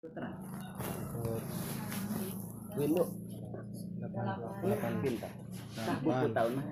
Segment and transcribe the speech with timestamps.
[0.00, 0.32] Terang.
[1.20, 1.36] Oh,
[2.72, 3.04] Windu.
[4.00, 5.28] delapan Pintar.
[5.76, 6.66] Nah, buku tahun mah.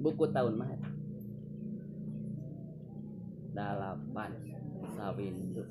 [0.00, 0.68] Buku tahun mah.
[3.52, 4.32] Dalapan
[4.96, 5.64] sawindu.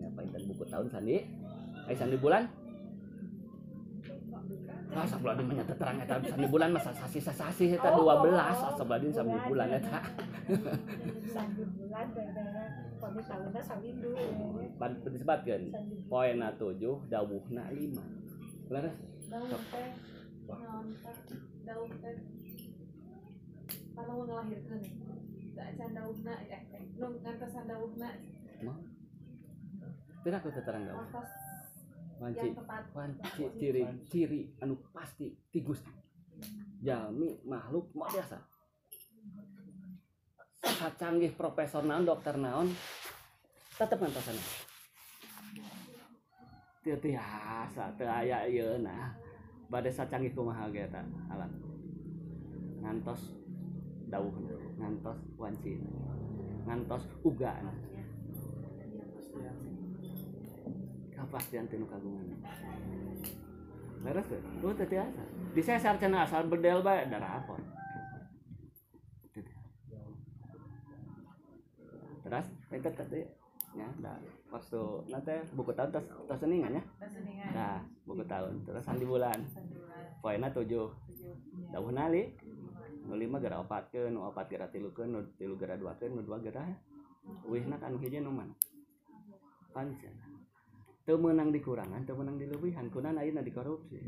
[0.00, 1.16] Ngapain dan buku tahun Sandi?
[1.84, 2.48] Ay Sandi bulan?
[4.92, 8.32] Ah, sabladin mah nyata terang eta Sandi bulan masa sasi sasi eta 12
[8.80, 10.00] sabladin sami bulan eta.
[11.28, 12.61] Sandi bulan gara-gara
[13.12, 14.16] kami tahunnya sawindu.
[14.80, 15.62] Ban disebutkeun
[16.08, 16.80] poena 7
[17.12, 18.72] dawuhna 5.
[18.72, 18.96] Leres?
[19.28, 19.88] daun teh.
[20.48, 21.16] Naon teh?
[21.68, 22.16] Daun teh.
[23.92, 24.80] Kalau ngelahirkan
[25.52, 28.08] tak can daunna eh eh nu ngantosan daunna
[30.24, 31.04] Tidak aku terang dawuh.
[32.16, 32.48] Wanci
[32.96, 35.84] wanci ciri ciri anu pasti tigus.
[36.80, 38.40] Jalmi makhluk mau biasa.
[40.62, 42.72] Sacanggih profesor naon dokter naon
[43.78, 44.36] tetep ngantosan
[46.82, 49.14] teu tiasa teu aya ieu nah.
[49.72, 51.00] Bade sacanggih kumaha ge eta
[51.32, 51.48] alat
[52.84, 53.32] ngantos
[54.12, 55.80] dawuhna ngantos wanci
[56.68, 57.72] ngantos ugana
[61.08, 62.36] kepastian tinu kagungan
[64.04, 65.24] beres tuh lu teh tiasa.
[65.56, 67.56] Disesar cenah asal bedel bae darah apa
[72.28, 73.20] terus itu tadi
[73.76, 73.88] ya.
[74.00, 74.16] Dah
[74.52, 76.82] waktu nanti buku tahun tos tos seningan ya?
[77.52, 79.38] Nah buku tahun terus sandi bulan.
[80.20, 80.88] Poinnya tujuh.
[81.72, 82.32] Dawuh nali.
[83.02, 86.06] Nu lima gara opat ke nu opat gara tilu ke nu tilu gara dua ke
[86.06, 86.62] nu dua gara
[87.46, 88.54] wih nak anu hiji nu mana
[89.74, 90.14] pancen
[91.02, 92.86] teu menang di kurangan teu menang di lebihan.
[92.86, 93.98] Kunan ayeuna di korupsi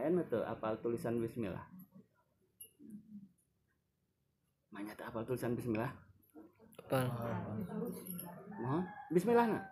[0.00, 1.64] ayeuna teu apal tulisan bismillah?
[4.72, 5.92] Manya teu apal tulisan bismillah
[6.90, 7.06] Apa?
[8.58, 8.82] mohon
[9.14, 9.62] bismillah na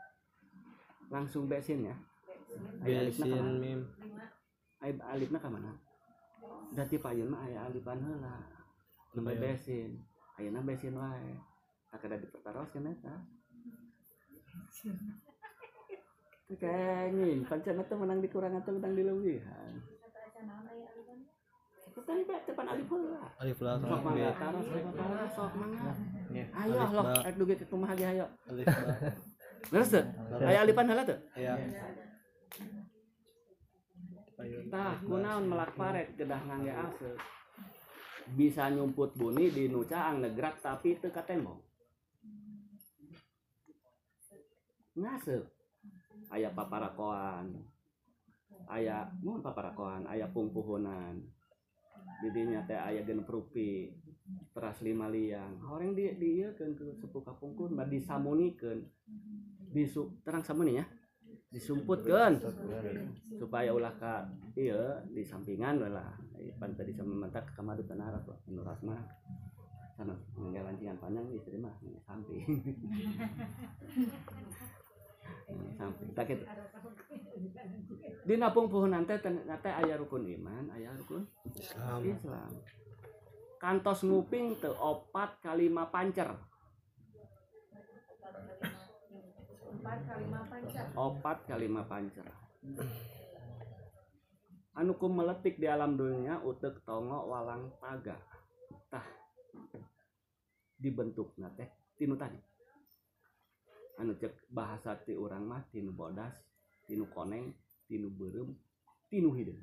[1.10, 1.96] langsung besin ya.
[2.78, 3.80] Besin mim.
[4.78, 5.74] Aya alifna ka mana
[6.70, 8.38] dati payun mah aya alifan heula
[9.18, 9.50] Nembe Iya.
[9.50, 9.98] besin
[10.38, 11.34] ayeuna besin wae.
[11.90, 13.18] Tak ada dipertaros kan eta
[16.48, 19.04] Kenging, pancen teh menang di kurangan teh menang di
[21.98, 23.26] Bukan bae depan alif heula.
[23.42, 25.92] Alif lam Sok mangga taros sok mangga sok mangga.
[26.54, 28.26] Ayo loh, ek duge ke kumaha ge ayo.
[28.46, 28.66] Alif.
[29.74, 30.06] Beres teu?
[30.38, 31.18] Aya alifan heula teu?
[31.34, 31.58] Ya.
[34.70, 37.10] Tah, kunaon melak paret kedah ngangge ase.
[38.38, 41.58] Bisa nyumput buni di nu caang negrak tapi teu ka tembok.
[44.94, 45.50] Ngaseup.
[46.30, 47.58] Aya paparakoan.
[48.70, 51.37] Aya mun paparakoan, aya pungpuhunan.
[52.18, 53.92] Di dinya teh aya genep rupi.
[54.52, 55.60] Teras lima liang.
[55.64, 58.84] Horeng di di ieu ke sepuh kapungkur mah disamunikeun.
[59.72, 60.84] Disu terang samuni ya.
[61.48, 62.44] Disumputkeun
[63.40, 66.12] supaya ulah ka iya di sampingan lah
[66.58, 68.98] pan tadi sama mentak ke kamar di tanah lah menurut mah
[69.94, 72.46] sana nggak lancingan panjang istri mah di samping
[75.78, 76.10] samping.
[76.12, 76.44] Tak gitu.
[78.28, 81.24] Di napung pohon nanti ternyata ayah rukun iman ayah rukun
[81.56, 82.00] Islam.
[82.04, 82.50] Islam.
[83.58, 86.28] Kantos nguping te opat kalima pancer.
[89.68, 92.26] Empat kali lima pancar opat kalima pancer.
[94.76, 98.18] Anu ku meletik di alam dunia utek tongo walang taga
[98.92, 99.06] tah.
[100.78, 101.68] Dibentuk teh
[101.98, 102.57] tinu tadi
[103.98, 106.34] anu cek bahasa ti urang mah tinu bodas
[106.86, 107.50] tinu koneng
[107.90, 108.54] tinu berem
[109.10, 109.58] tinu hideung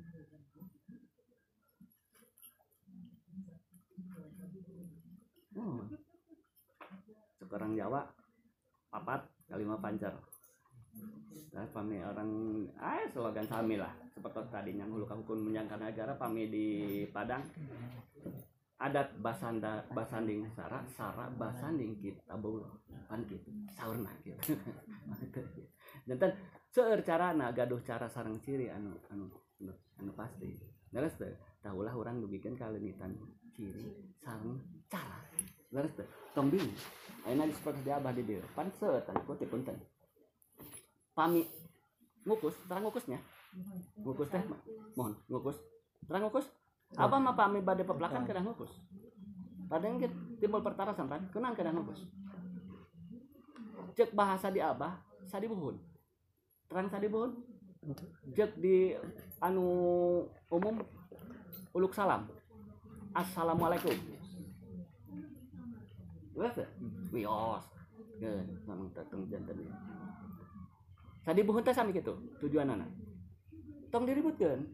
[5.56, 5.88] oh.
[7.40, 8.04] sekarang Jawa
[8.92, 10.12] papat kalima pancer
[11.56, 12.28] Nah, pami orang
[12.76, 13.88] ah slogan sami lah.
[14.12, 16.66] Seperti tadinya hulu hukum menyangka negara pami di
[17.08, 17.40] Padang
[18.76, 22.68] adat basanda basanding sara sara basanding kita baulah
[23.08, 24.52] kan gitu saurna gitu.
[26.08, 26.36] Jantan
[26.68, 29.32] seueur carana gaduh cara sarang ciri anu anu
[29.64, 30.52] anu, anu pasti.
[30.92, 31.32] Leres teh
[31.64, 33.16] tahulah orang dugikeun kalenitan
[33.56, 34.60] ciri sareng
[34.92, 35.24] cara.
[35.72, 36.76] Leres teh tong bingung
[37.24, 39.76] ayeuna seperti di abah di dieu pan seueur tah punten.
[41.16, 41.48] Pami
[42.28, 43.16] ngukus terang ngukusnya.
[44.04, 44.44] Ngukus teh
[44.92, 45.56] mohon ngukus.
[46.04, 46.46] terang ngukus
[46.94, 48.70] apa mah pami bade peplakan kena ngukus
[49.66, 52.06] padahal yang timbul pertarasan kan kenang kena ngukus
[53.98, 55.74] cek bahasa di abah sadibuhun
[56.70, 57.34] terang sadibuhun
[58.30, 58.94] cek di
[59.42, 59.66] anu
[60.50, 60.82] umum
[61.76, 62.24] uluk salam.
[63.12, 63.92] Assalamualaikum.
[66.32, 66.56] Wios,
[67.12, 67.64] wios.
[68.16, 69.76] Kan, memang tatong jantan ya.
[71.20, 72.88] Tadi buhun teh sami gitu tujuan anak.
[73.92, 74.64] Tong diributkeun.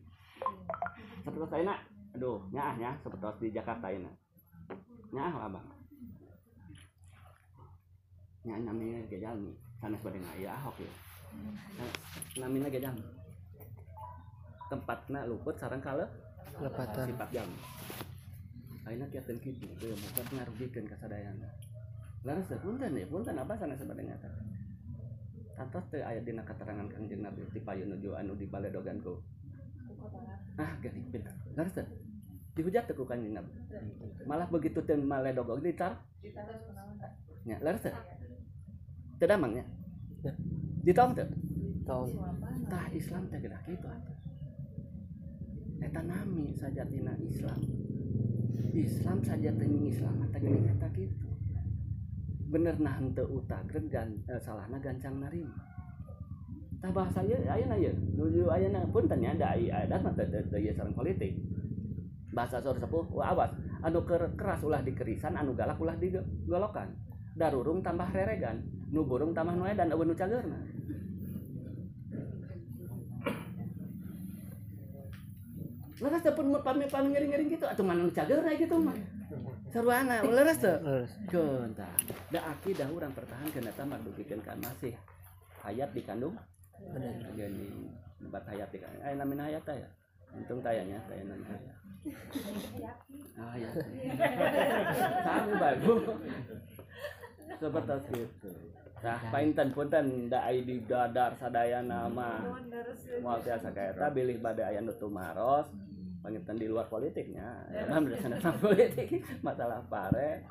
[1.26, 1.79] Seperti saya nak,
[2.12, 4.12] aduh, nyaah nya seperti di Jakarta ini.
[5.12, 5.67] Nyaah lah bang.
[8.43, 10.93] Nyaah namanya jalmi, sanes bade aya Ahok ya.
[12.43, 13.05] Namanya ge jalmi.
[14.67, 16.09] Tempatna luput sareng kale
[16.59, 17.49] lepatan sifat jam.
[18.82, 21.47] Ayeuna kieukeun kitu, teu mukat ngarugikeun ka sadayana.
[22.26, 24.31] Laras teh punten ya, punten apa sanes bade ngata.
[25.55, 29.23] Kantos teu aya dina keterangan Kangjeng Nabi ti payu nuju anu di baledoganku.
[30.59, 31.37] Ah, geuning pintar.
[31.55, 31.87] Laras teh.
[32.52, 33.52] Dihujat teh ku Kangjeng Nabi.
[34.28, 35.96] Malah begitu teu maledogog ditar.
[35.96, 37.12] Tak?
[37.49, 37.94] Nya, laras teh.
[39.16, 39.64] Teu damang nya.
[40.20, 40.32] Ya.
[40.84, 41.26] Ditong teu.
[41.82, 42.08] tahun
[42.70, 44.16] Tah Islam teh gerak kitu atuh.
[45.82, 47.58] Eta nami sajatina Islam.
[48.72, 51.28] Islam saja teuing Islam teh geuning eta kitu.
[52.52, 55.56] Bener nah henteu utagreg gan eh, salahna gancang narima.
[56.82, 60.43] Tah bahasa ieu ayeuna ieu nuju ayeuna punten nya da ai adat mah teu teu
[60.49, 61.34] teu ieu sareng politik.
[62.32, 63.52] Bahasa sor sepuh wa awas
[63.84, 66.88] anu ker- keras ulah dikerisan anu galak ulah digolokan.
[67.32, 68.61] Darurung tambah reregan,
[68.93, 70.58] nu burung tambah nu edan eueun nu cageurna.
[76.02, 78.96] Leres teh pun pami pami ngering-ngering gitu atau mana nu cageurna gitu mah.
[79.70, 80.58] Sarwana leres.
[81.31, 81.94] Keun tah.
[82.32, 84.96] Da akidah urang pertahankeun eta mah dugikeun kan masih
[85.62, 86.35] hayat dikandung
[86.90, 87.14] Bener.
[87.38, 87.87] geuning
[88.19, 89.02] tempat hayat dikandung.
[89.05, 89.88] Aya namina hayat ya.
[90.35, 91.76] Untung tayanya taya namina hayat.
[93.38, 93.70] Ah ya.
[95.22, 96.02] Sami bagus.
[97.62, 98.50] Seperti itu.
[99.02, 102.38] Nah, painten punten da ai di dadar sadayana mah
[103.19, 105.70] moal tiasa kayak eta bilih bade aya nu tumaros.
[106.22, 107.66] Pangitan di luar politiknya.
[107.70, 107.82] Ya.
[107.90, 109.26] Mah berdasarkan tentang politik.
[109.43, 110.46] Masalah pare.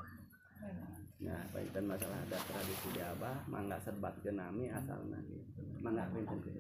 [1.24, 5.64] Nah pangitan masalah ada tradisi di abah mangga serbat ke nami asalna gitu.
[5.80, 6.60] Mangga pinten gitu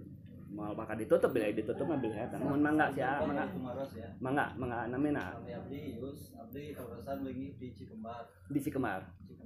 [0.51, 3.47] mau bakal ditutup bila ditutup mah bila eta mun mangga sia mangga.
[3.95, 4.09] Ya.
[4.19, 8.27] mangga mangga namina Kami abdi Yus, abdi kawasan lagi di Cikembar.
[8.51, 9.01] di Cikembar.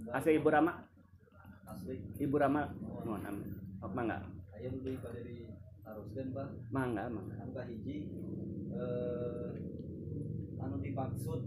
[0.10, 0.74] Asli ibu Rama?
[1.70, 1.96] Asli.
[2.18, 2.74] ibu Rama?
[3.06, 3.38] Mau nam
[3.86, 4.18] oh, mangga.
[4.58, 5.46] Aya nu deui pada di
[5.86, 6.48] taruskeun Pak.
[6.74, 7.36] mangga mangga.
[7.38, 7.98] Anu kahiji
[8.74, 9.50] eh
[10.58, 11.42] anu dimaksud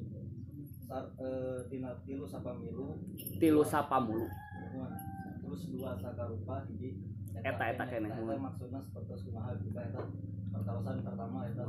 [0.87, 2.97] sar, eh, tina tilu sapamilu
[3.43, 4.25] tilu sapamulu
[5.43, 7.08] terus dua sakarupa hiji
[7.43, 8.11] Keneh.
[8.11, 10.03] eta maksudna seperti kumaha kita eta
[10.53, 11.65] pertawasan pertama eta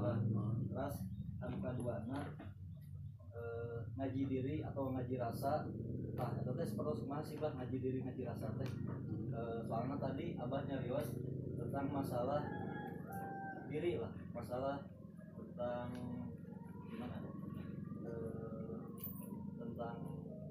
[0.70, 0.96] terus
[1.40, 2.20] anu kaduana
[3.32, 5.68] eh, ngaji diri atau ngaji rasa.
[6.20, 8.70] Nah itu teh seperti kumaha sih bah ngaji diri ngaji rasa teh.
[9.30, 11.10] Eh, soalnya tadi abah nyarios
[11.60, 12.42] tentang masalah
[13.70, 14.76] diri lah masalah
[15.38, 15.90] tentang
[16.90, 17.18] gimana?
[18.04, 18.78] Eh,
[19.60, 19.98] tentang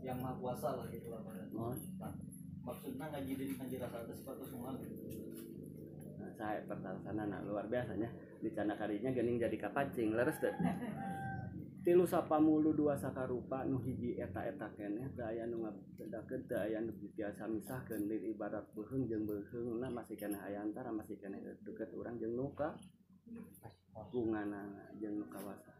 [0.04, 1.20] yang maha kuasa lah gitu lah
[1.58, 1.74] oh.
[1.98, 2.12] Nah,
[2.62, 4.97] maksudnya ngaji diri ngaji rasa teh seperti kumaha Nah,
[6.38, 8.06] saya pertahanan nah, luar biasanya.
[8.38, 10.54] Di cana karinya gening jadi kapancing leres teh
[11.88, 16.84] tilu sapamulu dua sakarupa nu hiji eta eta keneh teu aya nu ngabedakeun teu aya
[16.84, 21.40] nu tiasa misahkeun di ibarat beuheung jeung beuheung na masih keneh aya antara masih keneh
[21.64, 22.76] deket urang jeung nu ka
[23.96, 24.68] hubunganna
[25.00, 25.76] jeung nu kawasan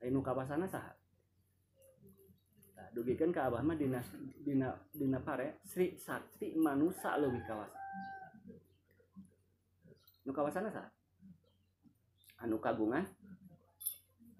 [0.00, 0.96] ai nu kawasana saha?
[2.72, 4.00] Tah, dugikeun ka abah mah dina
[4.40, 7.85] dina dina pare Sri Sakti manusa leuwih kawasan
[10.26, 10.90] nu kawasan sa?
[12.42, 13.06] Anu kagungan?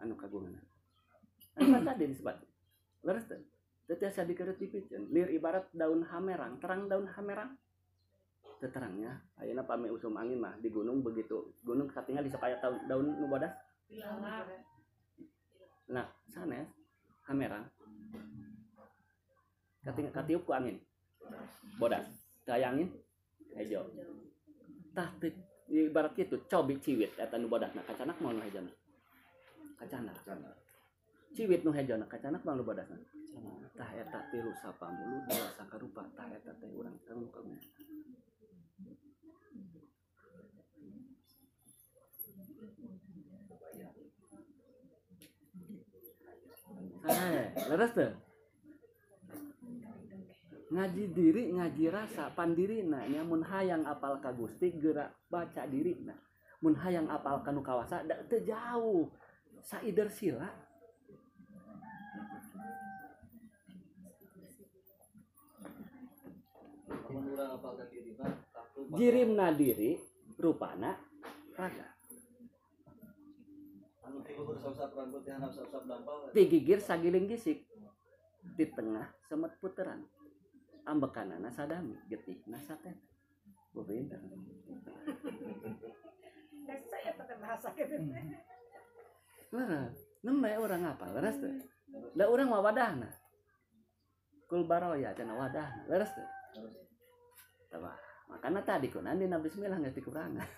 [0.02, 0.58] Anu kagungan.
[1.56, 2.36] Anu tadi disebut.
[3.06, 3.30] Leres
[3.86, 6.58] tiasa dikereut dipikeun lir ibarat daun hamerang.
[6.58, 7.54] Terang daun hamerang?
[8.58, 10.58] Terangnya ayeuna pame usum angin mah.
[10.58, 11.54] Di gunung begitu.
[11.62, 13.30] Gunung katingal di sakaya daun daun nu
[15.86, 16.66] nah sanes
[17.30, 17.62] hamerang.
[19.86, 20.82] Kating katiup ku angin.
[21.78, 22.10] Bodas
[22.42, 22.90] teu aya angin
[23.54, 23.86] hejo
[25.66, 28.70] ibarat gitu cobi ciwit eta nu bodasna kacanak mau nu hejona
[29.78, 30.16] kacanak.
[31.34, 32.96] Ciwit nu hejona kacanak mau nu bodasna
[33.76, 37.60] tah eta tilu sapamulu dua sakarupa tah eta teh urang teu kagungan.
[47.06, 48.25] Eh, leres tuh.
[50.66, 56.18] Ngaji diri, ngaji rasa, pandiri nah, mun hayang apal ka Gusti gerak baca diri nah.
[56.58, 59.06] Mun hayang apal kanu kawasa da teu jauh.
[59.62, 60.46] Saider sila
[67.10, 69.98] Mun urang apalkan diri mah taktu jirimna diri
[70.38, 70.98] rupana
[71.54, 71.96] raga.
[75.26, 75.42] yang
[76.30, 77.66] Digigir sagiling gisik
[78.54, 80.04] di tengah semet puteran.
[80.86, 82.94] Ambekanana sadami getikna sate
[83.74, 84.22] bebinter
[86.66, 87.94] Nah, saya pakai bahasa gitu.
[89.54, 89.86] Lara,
[90.26, 91.06] nembe orang apa?
[91.14, 91.54] Leres teh.
[92.18, 93.06] Da orang mah wadahna.
[94.50, 95.86] Kul baroya cenah wadahna.
[95.86, 96.26] Leres teh.
[97.70, 97.78] Tah
[98.26, 100.42] makanya tadi kun andi nabi bismillah nggak dikurangan.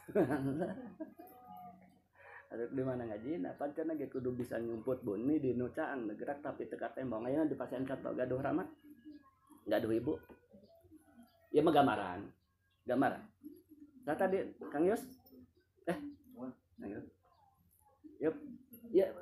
[2.48, 6.64] Ada di mana ngaji, apa kan ge kudu bisa nyumput buni di nucaan gerak tapi
[6.64, 8.40] teka tembong ayeuna di pasien kantor gaduh
[9.68, 9.76] rama.
[9.76, 10.14] Gaduh ibu.
[11.52, 12.20] Ya mah gambaran.
[12.88, 13.22] Gambaran.
[14.08, 14.40] Nah tadi
[14.72, 15.04] Kang Yus.
[15.84, 15.98] Eh,
[16.80, 17.06] Kang Yus.
[18.24, 18.34] Yup.
[18.88, 19.12] Ya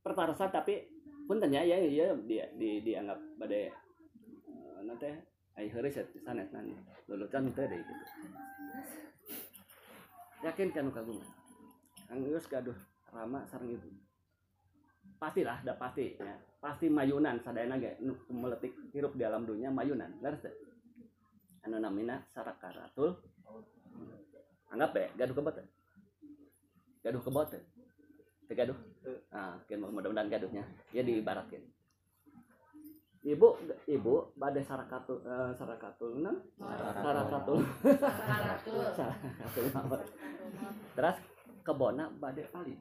[0.00, 0.88] perparasan tapi
[1.28, 5.08] punten ya ya ya dia di dianggap badai eh, nanti
[5.56, 6.76] ai heureus ya sanes nanti
[7.08, 8.04] lulusan teh deh gitu.
[10.44, 11.28] Yakin kan kagungan.
[12.08, 12.76] Kang Yus gaduh
[13.12, 13.88] rama sareng ibu.
[15.16, 16.36] Pastilah, dah pasti ya.
[16.64, 18.00] Pasti mayunan sadayana ge
[18.32, 20.16] meletik hirup di alam dunia mayunan.
[20.24, 20.54] Leres teh.
[21.68, 23.20] Anu namina sarakaratul.
[24.72, 25.60] Anggap ya, gaduh kebot.
[27.04, 27.52] Gaduh kebot.
[27.52, 27.60] teh.
[28.48, 28.72] Gaduh.
[29.28, 30.64] Nah, kan mudah-mudahan gaduhnya.
[30.96, 31.60] Ya diibaratkan.
[33.24, 33.48] Ibu,
[33.88, 36.24] ibu, badai sarakatul, eh, sarakatul?
[36.60, 37.60] Sarakatul.
[38.00, 38.84] Sarakatul.
[38.96, 40.00] Sarakatul.
[40.96, 41.16] Terus
[41.60, 42.80] kebona badai paling.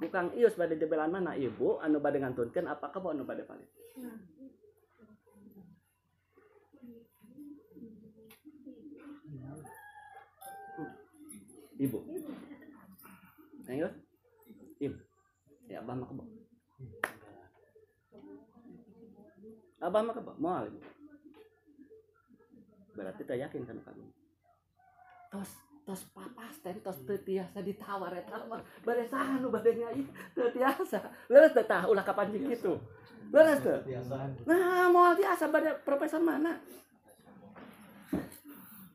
[0.00, 3.68] Kukang ius badai debelan mana ibu anu badai ngantunkeun apa kebon anu badai paling?
[11.80, 11.98] Ibu.
[13.68, 13.88] Ayo.
[14.80, 14.98] Ibu.
[15.68, 16.28] Ya abah mah kebon.
[19.84, 20.36] Abah mah kebon.
[20.40, 20.64] Moal.
[20.72, 20.80] ibu.
[22.96, 24.08] Berarti tak yakin kan kamu.
[25.28, 30.06] Tos tos papas teh tos teu tiasa ditawar eta mah bade saha nu bade nyai
[30.30, 31.02] teu tiasa.
[31.26, 32.78] Leres teu tah ulah kapancing kitu.
[33.34, 33.82] Leres teu.
[33.82, 36.62] Biasa nah moal tiasa bade profesor mana?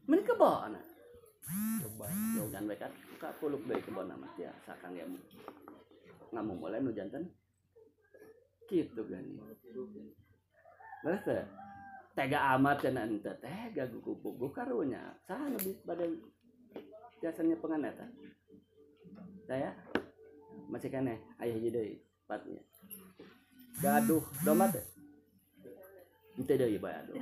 [0.07, 0.79] Meni kebon
[1.83, 2.07] coba
[2.39, 5.03] Yogan we kan ka puluk deui kebon nama tiasa kang ya
[6.31, 7.27] ngamu mulai nu janten
[8.71, 9.35] kitu gani.
[11.03, 11.43] Leres teu.
[12.15, 15.03] Tega amat cenah henteu tega gugu karunya.
[15.27, 15.75] Saha nu bis
[17.15, 18.05] bade biasanya penganeta
[19.47, 19.71] saya
[20.67, 21.95] masih kene ayah jadi
[22.27, 22.61] patnya
[23.79, 24.23] gaduh.
[24.43, 24.83] Domba teh
[26.35, 27.15] ente deui bae aduh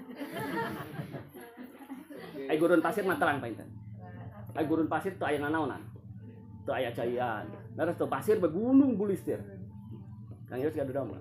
[2.49, 3.69] ay gurun pasir mah terang painten
[4.57, 5.81] ay gurun pasir tuh aya nanaonan.
[6.63, 7.43] Tuh aya caian
[7.75, 9.41] laras tuh pasir begunung bulistir
[10.49, 11.19] kang Yus gaduh domba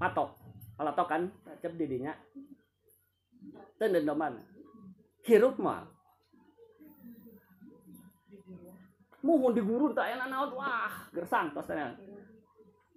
[0.00, 0.34] patok.
[0.80, 1.28] Kalau kan
[1.60, 2.16] cep didinya
[3.76, 4.32] teu domba
[5.28, 5.99] hirup mah
[9.20, 10.50] muhun di gurun tak enak naon.
[10.56, 11.76] Wah gersang tos teh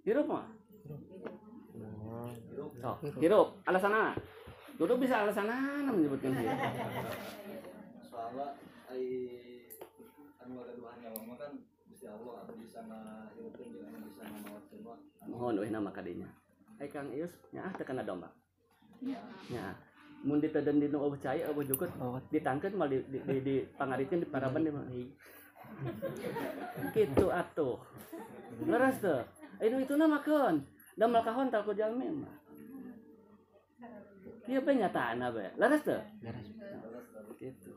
[0.04, 0.26] hirup.
[0.28, 0.46] Mah
[2.10, 2.28] oh,
[2.80, 3.60] sok hirup.
[3.64, 4.12] Alasanana
[4.74, 6.58] duduk bisa alasanana menyebutkan hirup
[8.10, 8.46] soalnya
[8.90, 9.06] ai
[10.42, 11.52] anu gaduhan nyawa mah kan
[11.86, 14.98] Gusti Allah atau bisa ngahirupkeun jeung anu bisa ngamaotkeun mah
[15.30, 16.26] mohon euy nama kadinya
[16.82, 17.30] ai Kang Ius.
[17.54, 18.34] Nya ah teu kana domba
[19.02, 19.78] nya
[20.26, 23.54] mun diteden di nu eueuh cai eueuh jukut oh, ditangkeun mal di di, di, di
[23.78, 24.86] pangarikeun di paraban di mah
[26.94, 27.78] gitu atuh.
[28.64, 29.18] Leres teu
[29.58, 30.62] anu itu nama keun.
[30.94, 32.34] Damal kahon tal ku jalmi mah.
[34.46, 35.50] Ieu pe nyataana be.
[35.58, 36.46] Leres teu beres
[37.34, 37.72] gitu.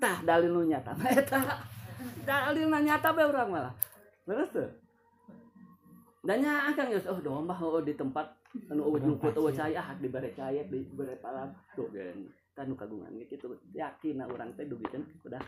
[0.00, 1.40] Tah dalil nu nyata eta
[2.24, 3.74] dalil nu nyata be urang malah
[4.24, 4.70] terus tuh?
[6.24, 8.32] Dan nya kang geus oh domba oh di tempat
[8.72, 13.52] anu nyukut eueuh ah di bare cai di bare palam tuh gen tanu kagungan gitu.
[13.76, 15.40] Yakin urang teh dugikeun udah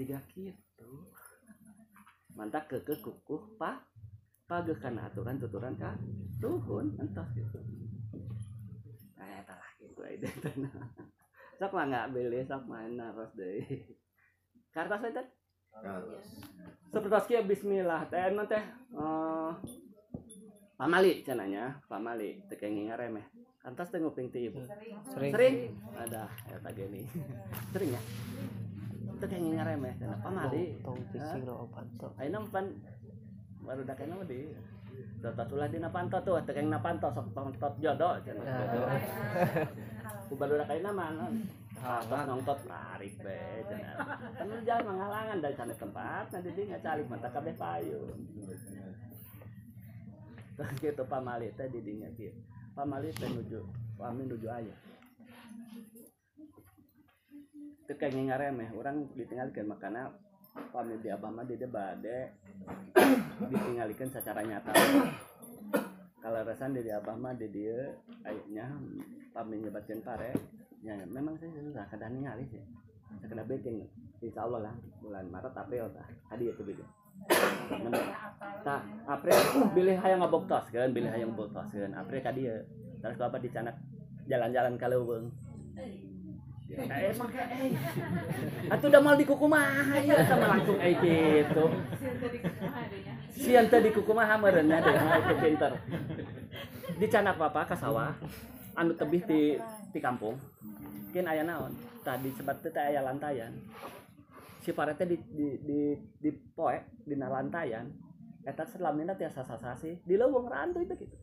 [0.00, 0.92] ka tiga kitu
[2.32, 3.84] mantap keke kukuh pa
[4.48, 5.92] pagekan aturan tuturan ka
[6.40, 7.60] tuhun entos gitu.
[9.20, 10.28] Eh eta lah gitu aja
[11.60, 13.60] sok mah nggak beli sok main naros deh.
[14.72, 15.22] Kartas itu
[16.88, 18.64] seperti kia Bismillah teh anu teh
[18.96, 19.52] eh,
[20.80, 22.40] pamali cenanya pamali.
[22.48, 23.28] Teu kenging ngaremeh
[23.60, 24.64] kantos teh nguping ti ibu
[25.12, 25.36] sering?
[25.36, 25.56] Sering.
[25.92, 27.04] Ada eta gini.
[27.76, 28.00] Sering ya
[29.20, 32.66] teu kenging ngaremeh cenah pamali tong fisik lo opat tuh ayeuna pan
[33.60, 34.48] baru dak kenal di
[35.20, 38.44] Toto ulah dina panto tuh, teu kenging na panto sok pantot jodoh cenah.
[40.28, 41.28] Ku baru dak ayeuna mah
[41.80, 43.96] Pas nongtot tarik be cenah.
[44.36, 48.20] Kan jalan menghalangan dari sana tempat nanti dia ngacalik mata kabeh payung.
[50.56, 52.36] Terus gitu pamali teh di dinya kieu.
[52.76, 53.60] Pamali teh nuju
[53.96, 54.76] pami nuju aya.
[57.90, 60.14] Teu kenging ngaremeh, urang ditinggalkeun makana
[60.70, 62.38] pami di abah mah di dia bade.
[63.50, 64.70] Ditinggalikeun secara nyata.
[64.70, 65.82] Ka
[66.22, 67.90] kalau resan dari abah mah di dia
[68.22, 68.70] ayatnya
[69.34, 70.30] pami nyebatkan pare.
[70.86, 71.82] Ya memang saya susah.
[71.90, 72.62] Kadang ningali sih.
[73.26, 73.82] Kena bikin
[74.22, 76.06] insya Allah lah bulan Maret April tah.
[76.30, 76.86] Tadi itu bikin
[78.62, 79.34] tak April
[79.74, 80.94] pilih hayang ngaboktos kan?
[80.94, 81.90] Pilih hayang ngaboktos kan?
[81.98, 82.54] April tadi ya.
[83.02, 83.74] Terus apa dicanak
[84.30, 85.26] jalan-jalan kalau bang
[86.70, 87.74] Eh, maka eh.
[88.72, 91.66] Atuh udah mal di kukumaha ya sama langsung eh gitu.
[93.34, 95.72] Sian tadi tadi kukumaha meureunna deh itu pinter.
[97.02, 98.14] Dicanak papa ka sawah
[98.78, 99.58] anu tebih di
[99.90, 100.38] di kampung.
[101.10, 101.74] Mungkin aya naon?
[102.06, 103.50] Tadi sebat teh aya lantayan.
[104.62, 105.80] Si parete di di di
[106.22, 107.90] di poe di lantayan.
[108.46, 111.16] Eta selamina tiasa sasasi di leuweung rantu itu gitu.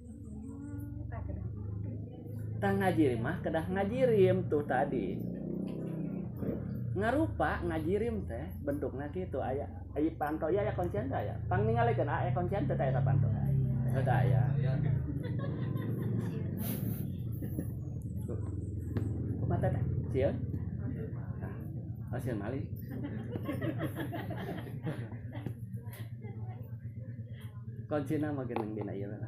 [2.58, 5.37] Tah ngajirim mah kedah ngajirim tuh tadi.
[6.98, 11.38] Ngarupa ngajirim teh bentuknya gitu aya aya panto ya aya konsen teh aya.
[11.46, 13.30] Pang ningalikeun aya konsen teh eta panto.
[13.94, 14.42] Eta aya.
[14.58, 14.74] ya
[19.38, 19.84] Kumaha teh?
[20.10, 20.36] Sieun?
[22.10, 22.66] Ah, sieun mali.
[27.88, 29.22] Kuncina mah geunang dina ieu lah.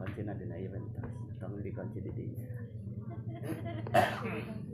[0.00, 1.12] Kuncina dina ieu bentos.
[1.36, 2.48] Tong dikunci di dinya.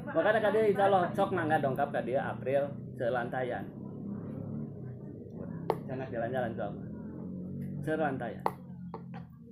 [0.00, 3.68] Makanya ka dia insya Allah sok mangga dongkap ka dia April selantayan.
[5.84, 6.88] Canak jalan-jalan mah.
[7.84, 8.44] Selantayan.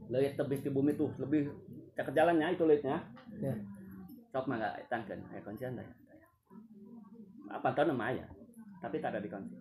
[0.08, 1.52] Leuit tebih di bumi tuh lebih
[1.92, 3.04] cek jalannya itu leutnya.
[3.36, 3.52] Ya.
[4.32, 5.88] Sok mangga tangkeun aya kuncian teh.
[7.52, 8.24] Apa tahu nama ya?
[8.80, 9.58] Tapi tak ada di kunci.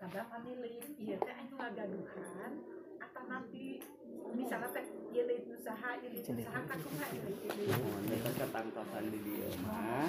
[0.00, 2.52] Pada pamilih, iya teh anu ngagaduhan
[2.98, 3.78] atau nanti
[4.34, 6.48] misalnya teh iya usaha, iya kan iya.
[7.78, 10.08] Mohon kita ketangtosan di dia mah.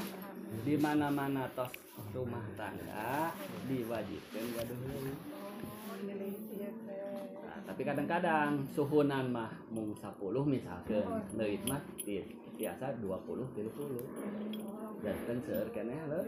[0.62, 1.72] Di mana-mana tos
[2.12, 3.32] rumah tangga
[3.66, 4.78] diwajibkan gaduh.
[4.78, 6.70] Oh, iya.
[7.46, 10.12] Nah, tapi kadang-kadang suhunan mah mung 10
[10.48, 11.06] misalkan
[11.36, 16.26] leuit mah ti- biasa 20 30 janten seueur keneh leuh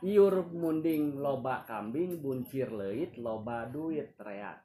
[0.00, 4.56] iur munding loba kambing buncir leuit loba duit rea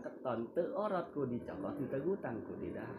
[0.00, 2.90] keton teu orot ku dicokot teu tegutang ku didah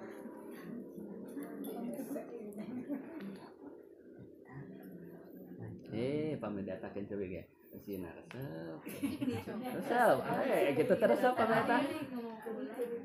[5.92, 7.44] Eh, pamedatakeun coba ge.
[7.84, 8.80] Sina resep.
[9.76, 10.18] Resep.
[10.48, 11.78] Eh, gitu terus apa kata?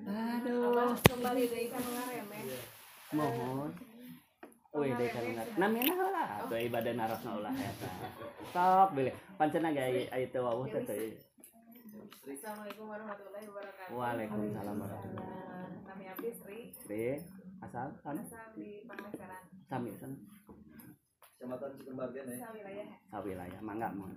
[0.07, 0.95] Aduh.
[1.03, 2.39] kembali dari kanu ngareme.
[3.15, 3.71] mohon
[4.77, 7.89] Wih, deh kalau nggak, namanya lah, tuh ibadah narasna ulah eta.
[8.53, 9.15] Sok, boleh.
[9.41, 11.17] Pancena gaya itu wawuh teh.
[11.97, 13.97] Assalamualaikum warahmatullahi wabarakatuh.
[13.97, 17.05] Waalaikumsalam warahmatullahi Eh, Kami Abdi Sri, Sri,
[17.65, 20.17] asal sana, asal di Pangandaran, sami sana,
[21.25, 22.89] kecamatan Cikumbagian ya asal wilayah.
[23.09, 24.13] sawilayah, mangga mau,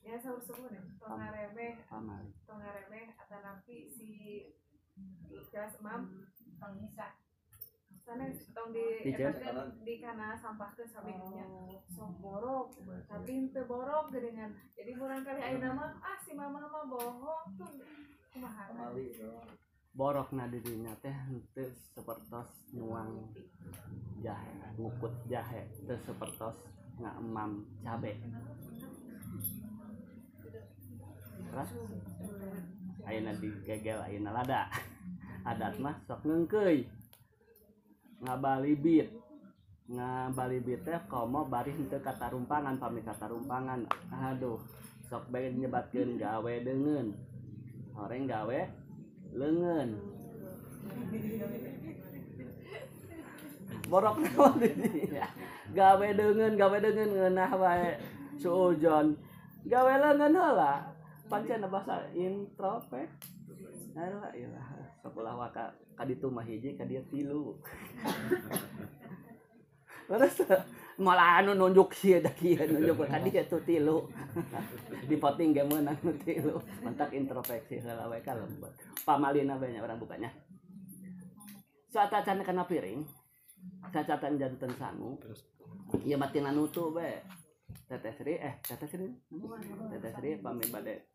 [0.00, 2.24] Ya sahur subuh nih, tong ngareme, pamal.
[2.48, 4.08] tong ngareme, atau nanti si
[5.84, 6.08] mam,
[6.56, 7.08] tong nisa.
[8.04, 9.16] Sana tong di Di
[9.80, 11.48] di kana sampah ke sabingnya
[11.88, 12.76] sok borok.
[13.08, 17.72] Tapi teu borok gedengan jadi murang kali ayeuna mah ah si mama mah bohong tuh.
[18.36, 18.92] Kumaha?
[19.00, 19.32] Itu
[19.94, 23.30] Borok na dirinya teh henteu sepertos nuang
[24.18, 26.58] jahe, ngukut jahe, teu sepertos
[26.98, 28.18] ngaemam cabe.
[31.46, 31.70] Terus?
[33.06, 34.66] Ayeuna digegel ayeuna lada.
[35.46, 37.03] Adat mah sok ngeungkeuy.
[38.24, 39.12] Ngabalibit.
[39.84, 43.84] Ngabalibit teh komo bari henteu katarumpangan pami katarumpangan.
[44.08, 44.56] Aduh,
[45.04, 47.12] sok bae nyebatkeun gawe deungeun.
[47.92, 48.60] Horeng gawe
[49.36, 49.90] leungeun.
[53.92, 54.56] Borok naon.
[55.76, 58.00] Gawe deungeun, gawe deungeun ngeunah wae
[58.40, 59.20] suujon.
[59.68, 60.93] Gawe leungeun heula.
[61.28, 63.10] Pancen bahasa introvert.
[63.94, 64.50] Aduh, ieu
[65.00, 67.54] sekolah waka kaditu mah hiji ka dieu tilu.
[70.10, 70.36] Terus
[71.00, 74.10] malah anu nunjuk sieun da kieu nunjuk ka dieu tuh tilu.
[75.08, 76.58] Dipoting ge meunang nu tilu.
[76.82, 78.74] Mentak introspeksi heula wae ka lembut.
[79.06, 80.30] Pamalina banyak orang bukanya.
[81.94, 83.06] Saat acan kena piring,
[83.94, 85.14] cacatan janten sangu.
[86.02, 87.22] Iya mati nutu be.
[87.84, 89.06] Teteh Sri, eh Teteh Sri,
[89.92, 91.13] Teteh Sri pamit bade.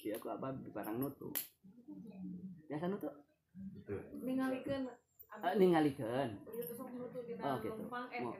[0.00, 1.28] Iya aku apa di barang nutu.
[2.64, 3.08] Biasa nutu,
[4.22, 4.84] ningalikeun
[5.56, 6.30] ningalikeun.
[6.40, 7.82] Tuh sok nutu dina Oh, gitu.
[8.08, 8.34] eh Mau-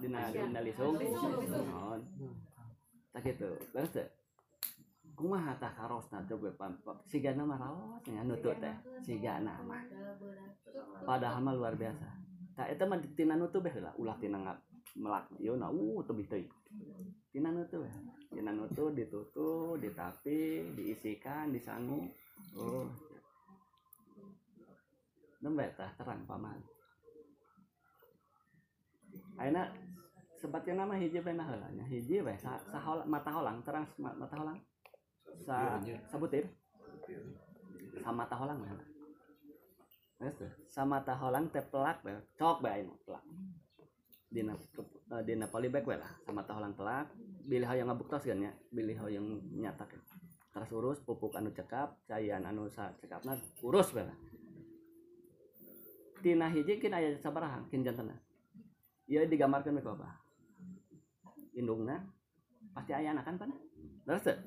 [0.00, 0.94] dina lisung.
[1.64, 2.00] Naon.
[3.12, 3.48] Tak gitu.
[3.70, 4.08] Terus teh.
[5.14, 8.74] Kumaha tah karosna coba pam pam- sigana mah raos nya nutu teh.
[9.00, 9.78] Sigana mah.
[11.06, 12.08] Padahal mah luar biasa.
[12.54, 14.58] Tak eta mah tina nutu beh heula ulah tina ngap
[14.94, 16.50] melak ieu na uh tebih teuing
[17.34, 17.94] tina nutu ya
[18.30, 22.06] tina nutu ditutu ditapi diisikan disangu
[22.54, 22.86] oh.
[25.44, 26.56] Nembe tah terang paman.
[29.36, 29.68] Ayeuna
[30.40, 32.56] sebatnya nama hiji bae nah heula nya hiji bae sa,
[33.04, 34.56] mata holang terang ma- mata holang.
[35.44, 35.76] Sa
[36.08, 36.48] sabutir.
[38.00, 38.80] Sama mah
[40.14, 43.24] Terus tuh, sama taholang teh pelak bae cok bae pelak
[44.34, 47.06] dina eh, dina polybag we lah sama taholang pelak.
[47.44, 48.52] Bilih yang ngabuktos kan ya?
[48.74, 50.02] Bilih yang nyatak ya.
[50.54, 53.34] terus urus pupuk anu cekap caian anu sa cekapna
[53.66, 54.14] urus bae lah
[56.22, 58.14] tina hiji kin aya sabaraha kin jantena
[59.10, 60.14] ieu digambarkeun ku apa
[61.58, 62.06] indungna
[62.70, 63.50] pasti aya anak kan pan
[64.06, 64.38] terus teu?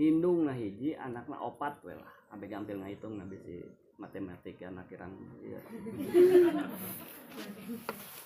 [0.00, 2.08] indung nah hiji anakna opat we lah.
[2.30, 3.58] Ampe gampil ngahitung na bisi
[3.98, 5.10] matematika anak kirang
[5.42, 5.58] iya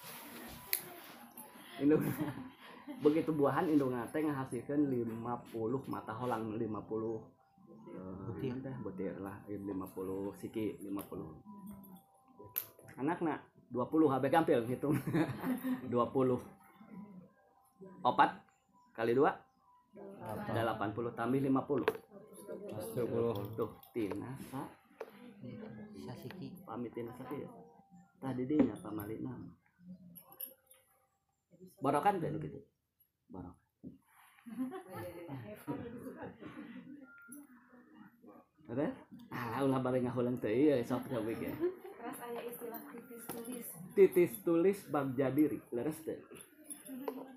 [1.82, 2.02] indung
[3.04, 6.68] begitu buahan indung teh ngahasilkeun 50 mata holang 50 eh,
[8.28, 8.54] Butir.
[8.60, 13.40] teh butir lah 50 siki 50 anakna
[13.72, 14.98] 20 habe gampil hitung
[15.90, 15.90] 20
[18.04, 18.30] opat
[18.94, 19.32] kali dua?
[20.22, 21.82] Ada 80 tambah 50
[23.58, 24.62] tuh tina sa.
[26.04, 26.48] Sasiki.
[26.64, 27.48] pamit tina sakit
[28.20, 29.32] tadi dinya pamalina
[31.82, 32.60] borokan teh nu kitu
[33.30, 33.56] borok
[38.64, 38.88] Ada?
[39.28, 41.52] Ah, ulah bari ngahulang teh ieu sok coba ge.
[41.52, 43.66] Terus aya istilah titis tulis.
[43.92, 46.16] Titis tulis bagja diri, leres teh.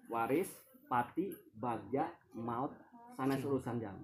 [0.08, 0.48] Waris,
[0.88, 1.28] pati,
[1.60, 2.72] bagja, maut,
[3.20, 4.00] sanes urusan jam.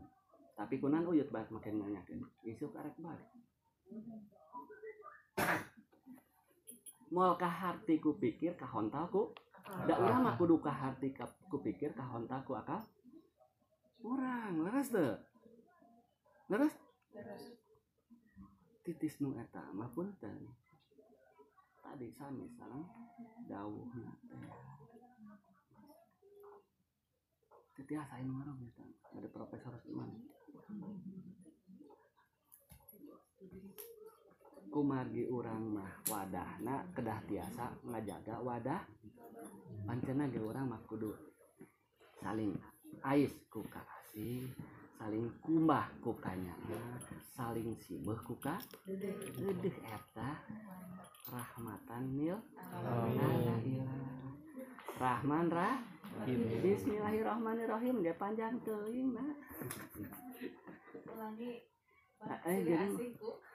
[0.59, 2.27] Tapi kunan uyut banget makin nanyakeun.
[2.43, 3.29] Isuk arek balik.
[7.13, 9.07] Moal kaharti ku pikir kahontal
[9.63, 12.83] da urang mah kudu kaharti ka- ku pikir kahontal ku akal
[14.03, 15.15] urang leres teu?
[16.51, 16.73] Leres?
[18.83, 20.43] Titis nu eta mah punten.
[21.79, 22.83] Tadi sami sareng
[23.47, 24.51] dawuhna teh.
[27.73, 28.85] Titi asain marah eta.
[29.15, 30.11] Ada profesor Usman
[34.73, 38.81] kumargi urang mah wadahna kedah tiasa ngajaga wadah.
[39.85, 41.13] Pancena ge urang mah kudu
[42.17, 42.57] saling
[43.05, 44.49] ais ku kasih
[44.97, 46.97] saling kumbah ku kanyana
[47.37, 48.57] saling sibeuh ku ka
[49.37, 50.41] Eudeuh eta.
[51.29, 52.37] Rahmatan nil
[54.97, 55.77] Rahman rah
[56.61, 58.05] Bismillahirrahmanirrahim.
[58.05, 59.33] Dia panjang teuing nah
[61.13, 61.61] Ulangi.
[62.23, 63.52] Ah, eh, jadi-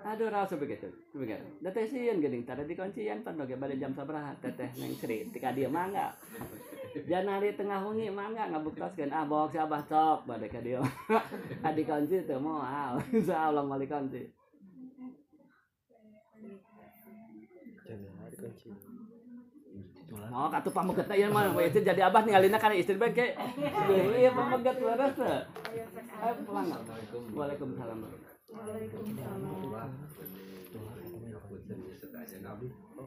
[0.00, 1.44] Aduh rasa begitu begitu.
[1.60, 5.52] Teteh sieun geuning tara di kuncian pan bage bade jam sabaraha teteh neng Sri tika
[5.52, 6.16] dia mangga.
[7.04, 10.24] Jangan hari tengah wengi mangga ngabuktaskeun ah bok si abah ka
[10.64, 10.80] dia.
[11.68, 14.24] Adi kunci teu moal insyaallah mali kunci.
[17.84, 18.89] Jangan ada kunci.
[20.28, 23.32] Oh, katu pameget ieu mah we itu jadi abah ningalina kana istri bae ke.
[24.20, 25.40] Iya pameget leres teh.
[26.20, 26.68] Ayo pulang.
[27.32, 27.98] Waalaikumsalam.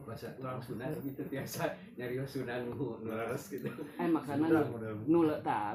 [0.04, 1.64] bahasa orang Sunda gitu biasa
[1.96, 4.48] nyari Sunda nu leres gitu Eh maksana
[5.08, 5.20] nu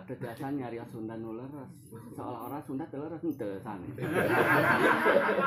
[0.06, 1.70] teu tiasa nyari Sunda nu leres.
[2.14, 3.58] Seolah-olah Sunda teu leres teu.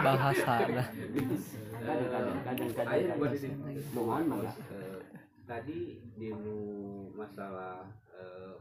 [0.01, 0.87] Bahasa lah.
[1.81, 3.19] Kadang-kadang kadang-kadang.
[3.93, 4.51] Mohon mangga.
[5.47, 5.79] Tadi
[6.15, 6.55] di nu
[7.17, 8.55] masalah eh,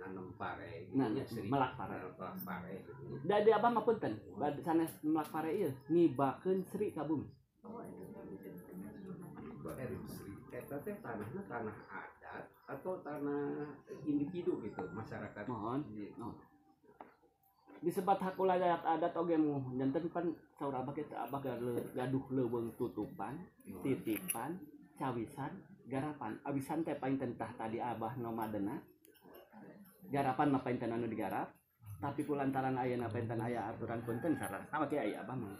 [0.00, 1.46] nanam pare gitu Nah, Sri.
[1.48, 1.96] melak pare.
[2.00, 2.92] melak pare gitu.
[3.28, 4.16] Da di abah mah punten.
[4.36, 7.28] Bade sanes melak pare ieu ngibakeun Sri ka bumi.
[10.08, 13.68] Sri, eta teh tanahnya tanah adat atau tanah
[14.08, 15.84] individu gitu masyarakat Mohon.
[15.92, 16.14] Di-
[17.80, 20.28] disebat hakula adat adat oge mu janten pan
[20.60, 23.40] saur abah kita abah gaduh gaduh leuweung tutupan
[23.80, 24.60] titipan
[25.00, 25.52] cawisan
[25.88, 26.36] garapan.
[26.44, 28.76] Abisan teh paling tentah tadi abah nomadena
[30.12, 31.48] garapan mah painten anu digarap.
[32.00, 35.56] Tapi kulantaran ayeuna painten aya aturan punten sareng sama kieu aya abah mah.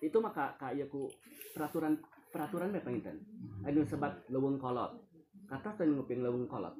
[0.00, 1.12] Itu mah ka ka ieu ku
[1.52, 2.00] peraturan
[2.32, 3.20] peraturan mah painten
[3.68, 4.96] anu sebat leuweung kolot.
[5.44, 6.72] Kata teh nguping leuweung kolot.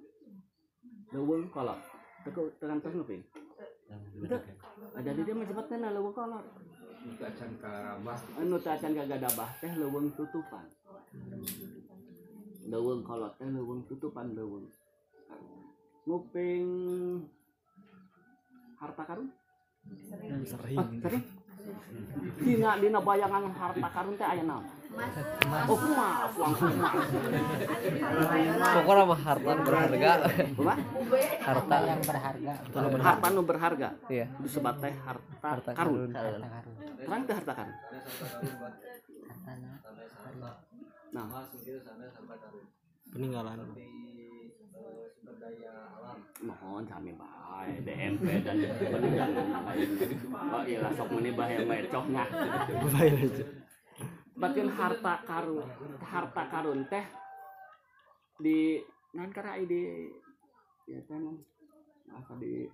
[1.12, 1.80] Leuweung kolot.
[2.24, 3.20] Teu kantos nguping.
[4.96, 6.44] Ada di dia menyebutkan leuweung kolot.
[7.02, 10.64] Itu acan karambah anu teh leuweung tutupan
[12.68, 14.66] leuweung kolot teh leuweung tutupan leuweung
[16.02, 16.66] nguping
[18.82, 19.30] harta karun?
[19.86, 20.78] Hmm, sering.
[20.78, 21.22] Ah, sering?
[22.42, 24.66] Dina dina bayangan harta karun teh aya naon?
[25.70, 27.06] Oh emas langsung emas
[28.76, 30.12] pokoknya mah harta nu berharga.
[30.58, 30.82] Kumaha?
[31.46, 31.76] harta.
[31.86, 32.52] Yang berharga.
[33.00, 33.88] Harta nu berharga.
[34.10, 34.26] Iya.
[34.42, 36.10] Disebut teh harta, Harta karun.
[36.10, 36.42] karun.
[36.42, 36.74] harta karun.
[36.98, 37.76] Terang teh harta karun?
[39.30, 39.72] Hartana
[41.12, 41.28] nah.
[41.28, 42.64] Karun
[43.12, 43.60] peninggalan.
[44.82, 46.18] Eh, sumber daya alam.
[46.40, 49.46] Mohon sami bae DMP dan penunjangan
[50.32, 52.24] oh iya sok meni bae mecoknya
[52.90, 53.44] baik aja.
[54.32, 55.68] Bagian harta karun
[56.00, 57.06] harta karun teh
[58.40, 58.80] di
[59.12, 60.08] nan karena di
[60.88, 61.22] ya kan
[62.10, 62.66] apa di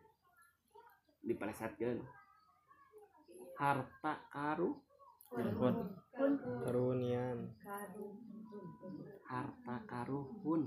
[1.21, 1.99] di pelesetkeun
[3.59, 4.71] harta karu?
[6.65, 7.53] Karunian
[9.27, 10.63] harta karuhun.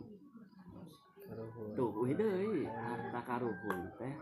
[1.78, 4.16] Tuh deui harta karuhun teh.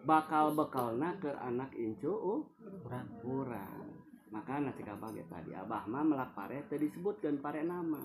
[0.00, 2.40] Bakal bekalna ke anak incu uh,
[2.80, 4.00] kurang kurang
[4.30, 7.98] maka nasi kabah ge tadi abah mah melak pare teu disebutkeun pare nama.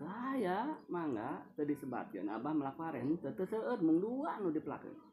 [0.00, 3.04] Saya mangga teu disebutkeun abah melak pare.
[3.20, 5.12] Teu teu seueur mung dua nu dipelakeun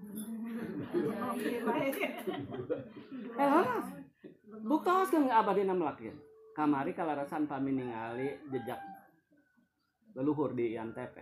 [3.36, 3.52] eh
[4.66, 5.24] buktos kan
[5.56, 6.16] dina melakeun
[6.52, 8.80] kamari kalarasan pami ningali jejak
[10.12, 11.14] leluhur di Antep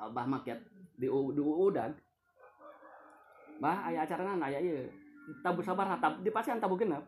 [0.00, 0.60] abah makiat
[0.96, 1.92] di di udag
[3.60, 4.88] bah aya acara nana aya ieu.
[5.44, 7.04] Tabur sabar tab di tabu genep.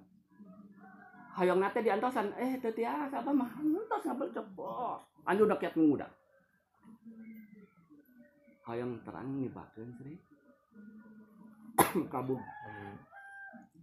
[1.32, 5.78] Hayong nate di antosan eh teu tiasa abah mah entos ngabel cepot anu udah kiat
[5.80, 6.04] muda
[8.68, 10.14] hayong terang nibakeun sri.
[12.12, 12.42] Kabung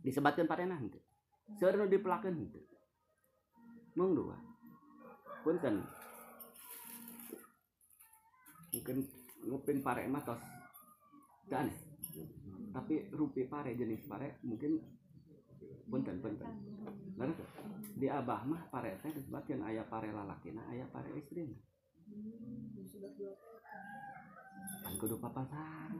[0.06, 1.02] disebatkeun parena henteu
[1.58, 2.64] seueur nu dipelakeun henteu
[3.98, 4.38] mung dua
[5.44, 5.82] punten.
[8.70, 8.98] Mungkin
[9.50, 10.44] ngupin pare mah tos
[11.50, 11.74] dan
[12.70, 14.78] tapi rupi pare jenis pare mungkin
[15.90, 16.50] punten punten.
[17.18, 17.50] Bener tuh?
[18.00, 21.60] di abah mah pare teh disebutkeun aya pare lalakina aya pare istrina
[24.90, 25.94] kan kudu papasan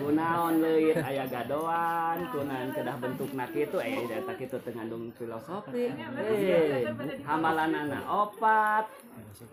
[0.00, 2.24] kunaon leuit aya gadoan.
[2.32, 5.92] Kunaon kedah bentukna kitu eh data kitu teu ngandung filosofi.
[5.92, 6.88] Eh
[7.28, 8.88] hamalanana opat.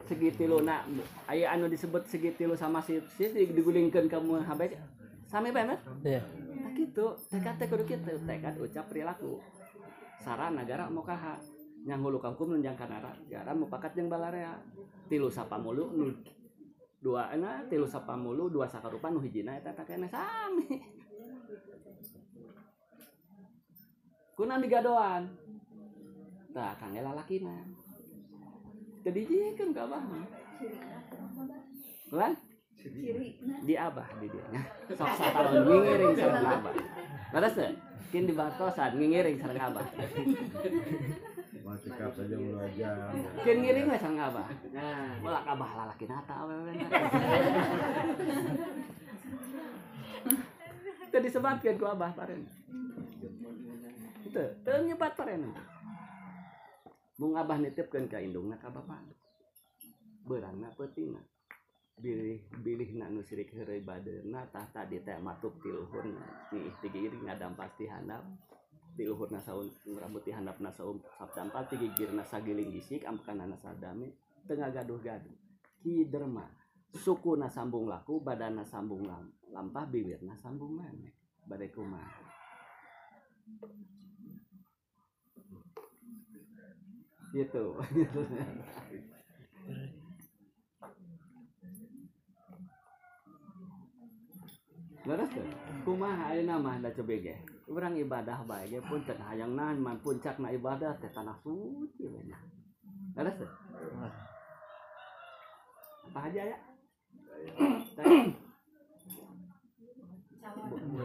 [0.07, 0.87] Segitiluna
[1.27, 4.79] aya anu disebut segitilu sama si si digulingkeun ka muhabek
[5.27, 5.75] sami mah
[6.07, 6.23] iya.
[6.73, 9.37] Gitu, tekad teh kudu kitu, tekad ucap perilaku.
[10.23, 11.35] Saran negara mau kaha.
[11.83, 14.55] Hulu kangkum nunjang kanara, gara mau pakat jeung balarea.
[15.11, 16.15] Tilu sapamulu nu
[17.03, 20.79] dua na tilu sapamulu dua sakarupa nu hijina eta teh kene sami.
[24.33, 25.27] Kunaon digadoan?
[26.55, 27.67] Tah kangge lalakina.
[29.03, 30.01] Teu dijieun ka abah.
[32.15, 32.33] Lan?
[33.63, 34.61] di abah di dia nya
[34.91, 36.73] sok satahun ngingiring sareng abah
[37.55, 37.71] teh
[38.11, 39.85] kin di bartosan ngingiring sareng abah
[41.63, 42.91] Mau cekap saja mulu aja.
[43.47, 45.15] kin ngiring we sareng abah nah.
[45.23, 46.75] Mulak abah lalaki nata awewe
[51.07, 52.43] teu disebatkeun ku abah paren
[54.27, 55.55] teu teu nyebat paren
[57.15, 58.99] mung abah nitipkeun ka indungna ka bapak?
[60.27, 61.23] Beurangna peutingna
[62.03, 66.99] bilih bilih nak nu sirik heureuy badeurna tah tadi teh matuk ti luhurna nih tiga
[66.99, 67.53] iring ngadam
[68.93, 73.57] pasti handap ti luhurna saun rambut ti handapna saum sabdampal ti gigirna sagiling gisik amkanana
[73.57, 74.13] sadami
[74.45, 75.33] tengah gaduh-gaduh.
[75.81, 76.45] Ki derma
[76.93, 81.13] sukuna sambung laku badana sambung lam, lampah bibirna sambung memek
[81.49, 82.21] bade kumaha.
[87.33, 87.65] Gitu.
[95.03, 95.49] Leres tuh,
[95.83, 97.52] kumaha ayeuna mah da cebege.
[97.71, 102.37] Urang ibadah bae ge punten hayang naon man puncakna ibadah teh tanah suci we nya.
[103.15, 103.51] Leres tuh.
[106.11, 106.57] Apa aja ya?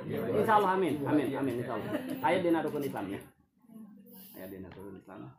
[0.09, 1.91] Insya Allah amin, amin, amin insya Allah.
[2.27, 3.21] Ayat dina rukun Islamnya.
[4.35, 5.31] Ayat dina rukun Islam.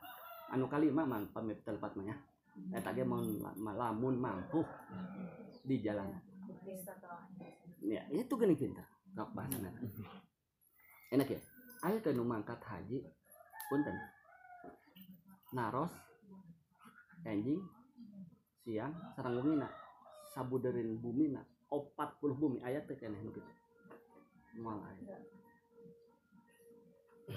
[0.49, 1.59] Anu kalima man pamit
[2.03, 2.15] ya.
[2.75, 4.59] Eta ge mun lamun mampu
[5.63, 6.11] di jalan
[7.79, 8.83] ya itu gini pintar
[9.15, 9.71] kak bahasana
[11.13, 11.39] enak ya?
[11.85, 13.05] Ayo ke mangkat haji
[13.71, 13.95] punten.
[15.55, 15.93] Naros
[17.25, 17.61] enjing
[18.63, 19.69] siang sarang bumina
[20.35, 22.61] sabuderin bumina opat puluh bumi.
[22.61, 23.51] Ayat teh keneh nu kitu.
[24.59, 24.81] Moal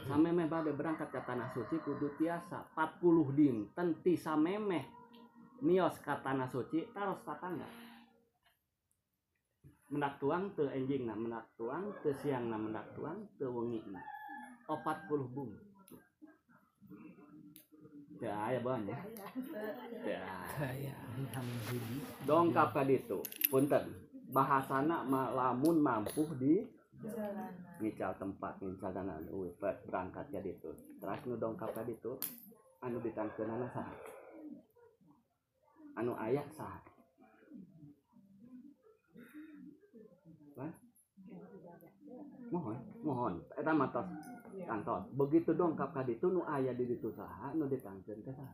[0.08, 2.64] samemeh bade berangkat ke tanah suci kudu tiasa.
[2.72, 4.84] 40 dinten ti samemeh
[5.62, 7.68] nios ka tanah suci taros tatangga
[9.92, 14.00] mendak tuang teu enjing na mendak tuang teu siang na mendak tuang teu wengi na.
[14.64, 15.60] 40 bumi
[18.16, 18.98] teu aya bahan ya?
[20.64, 20.96] Aya.
[22.24, 23.20] Dongkap ka ditu.
[23.52, 23.84] Punten.
[24.32, 26.64] Bahasana ma- lamun mampu di
[27.82, 30.72] ngical tempat ngical dana uwi berangkat ka ditu.
[30.72, 32.16] Terus nu dongkap ka ditu
[32.80, 33.92] anu ditangkeunana saha?
[36.00, 36.91] Anu aya saha
[42.52, 44.12] mohon mohon eta mah tos
[44.68, 48.46] kantor begitu dongkap ka ditu nu aya di ditu saha nu ditangkeun saha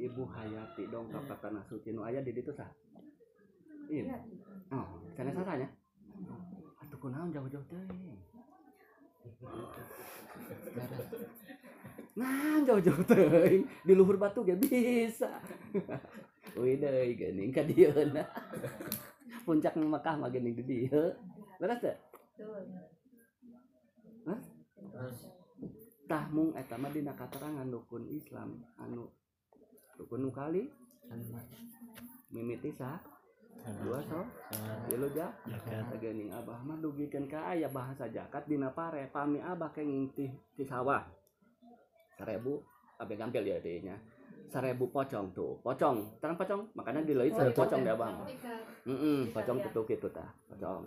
[0.00, 2.70] Ibu Hayati dongkap ka tanah suci nu aya di ditu saha
[3.90, 4.22] Iya.
[4.70, 5.66] Oh, sana sasanya.
[6.78, 8.22] Atuh kunaon jauh-jauh teuing.
[12.14, 15.42] Nah, jauh-jauh teuing di luhur batu ge bisa.
[16.62, 18.22] Wih deui geuning ka dieu na.
[19.46, 21.14] Puncak Mekah mah geuning di dieu.
[21.60, 21.82] Beres?
[24.26, 24.40] Hah?
[26.10, 29.06] Tah mung eta mah dina katerangan rukun Islam anu
[29.96, 30.66] rukun nu kali.
[32.30, 32.98] Mimiti sah
[33.82, 34.22] dua so?
[34.88, 35.30] Tilu ja?
[35.98, 40.62] Geuning abah mah dugikeun ka aya bahasa jakat dina pare pami abah kenging ti, ti
[40.66, 41.06] sawah.
[42.18, 42.60] Sarebu
[43.00, 43.96] abe gampil ya dinya
[44.50, 45.62] sarebu pocong tuh.
[45.62, 46.18] Pocong.
[46.18, 46.62] Terang pocong?
[46.74, 48.14] Makanya dileut oh, pocong deh bang?
[48.84, 50.84] Heeh, pocong tuh gitu tah pocong.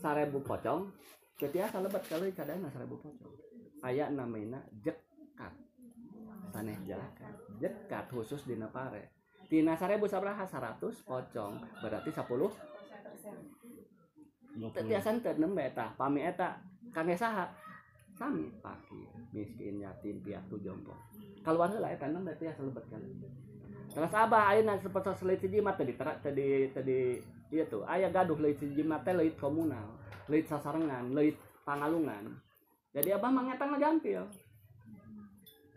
[0.00, 0.88] Sarebu pocong.
[1.38, 3.34] Ketia salebet kali kadang sarebu pocong.
[3.84, 5.52] Aya namanya jekat.
[6.48, 9.12] Saneh jakat jekat khusus dina pare
[9.48, 11.54] Tina sarebu sabraha 100 pocong.
[11.80, 12.24] Berarti 10
[14.74, 16.60] Tetiasan teuneum eta pami eta.
[16.92, 17.48] Kangge saha
[18.18, 20.92] sami fakir miskin yatim piatu jompo.
[21.46, 23.02] Kaluar heula eta nem berarti salebet kan
[23.88, 26.98] terus abah ayeuna seperti leuit si jimat tadi tadi tadi
[27.54, 27.86] ieu tuh.
[27.86, 29.96] Aya gaduh leuit si jimat teh leuit komunal
[30.28, 32.36] leuit sasarengan leuit pangalungan.
[32.92, 34.26] Jadi abah mah gampil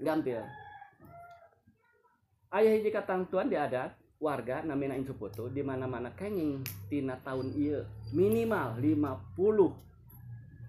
[0.02, 0.42] gampil
[2.52, 7.54] ayah hiji katangtuan di adat warga namina incu putu di mana mana kenging tina tahun
[7.54, 9.91] iya minimal 50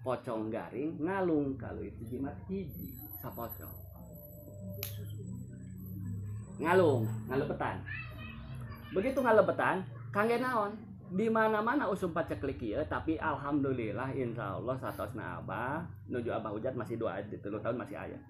[0.03, 1.55] pocong garing ngalung.
[1.55, 2.91] Kalau itu jimat hiji.
[3.23, 3.71] Sapocong.
[6.59, 7.81] Ngalung ngalebetan.
[8.93, 9.81] Begitu ngalebetan
[10.13, 10.75] kangge naon?
[11.13, 16.73] Di mana mana usum paceklik ieu tapi alhamdulillah insya Allah satosna abah nuju abah hujat
[16.73, 18.21] masih dua tilu tahun masih ayah.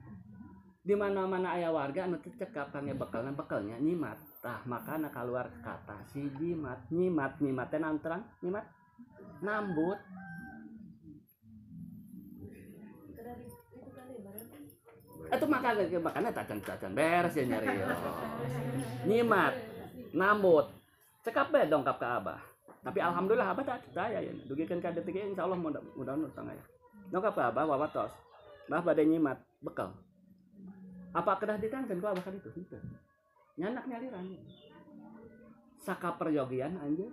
[0.84, 4.20] Di mana mana ayah warga teu cekap kangge bekalna bekalnya nyimat.
[4.44, 8.68] Tah makana keluar kata si jimat nyimat nyimat teh naon terang nyimat.
[9.40, 10.00] Nambut
[15.34, 15.46] itu
[16.00, 17.67] makanya tacan tacan beres ya nyari.
[19.10, 19.54] Nyimat
[20.13, 20.69] nambut.
[21.24, 22.39] Cekap be dongkap ke abah.
[22.84, 24.32] Tapi alhamdulillah abah tak percaya ya.
[24.46, 26.63] Dugikeun ka detik ieu insyaallah mudah mudah nutang ya
[27.13, 28.12] dongkap ke abah wawatos
[28.65, 29.93] bah badai nyimat bekal.
[31.13, 32.50] Apa kedah ditangkeun ku abah kan itu?
[32.58, 32.78] Itu.
[33.62, 34.26] Nyanak nyaliran
[35.84, 37.12] saka peryogian anjir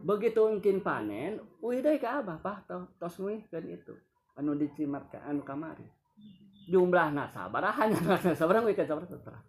[0.00, 3.94] begitu mungkin panen deh ke abah pah to, tos wih kan itu.
[4.34, 5.84] Anu dicimat anu kamari
[6.70, 9.40] jumlah nasabaraha hanya nasabarang wih ke sabar lucunya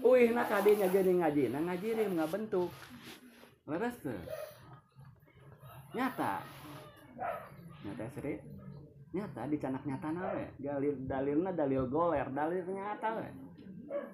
[0.00, 2.72] Wih, nah kadinya jadi ngaji, nah ngaji dia nggak bentuk.
[3.68, 4.16] Leres tuh.
[5.92, 6.40] Nyata.
[7.84, 8.40] Nyata seri.
[9.12, 10.44] Nyata di canak nyata nawe.
[10.56, 13.28] Dalil dalilnya dalil goler, dalil nyata we.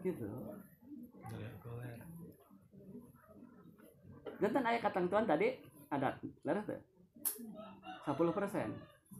[0.02, 0.26] Gitu.
[4.42, 5.54] Jantan ayah katang tuan tadi
[5.86, 6.82] ada leres tuh.
[8.10, 8.74] 10 persen.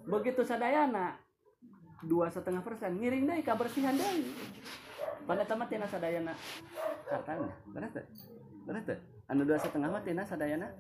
[0.07, 1.19] Begitu sadayana
[2.07, 2.95] dua setengah persen.
[2.97, 4.23] Ngiring deh kebersihan deh.
[5.27, 6.33] Pada tamat tina sadayana?
[7.11, 8.07] Katanya beres teh
[8.66, 10.71] beres teh anu dua setengah mah tina sadayana?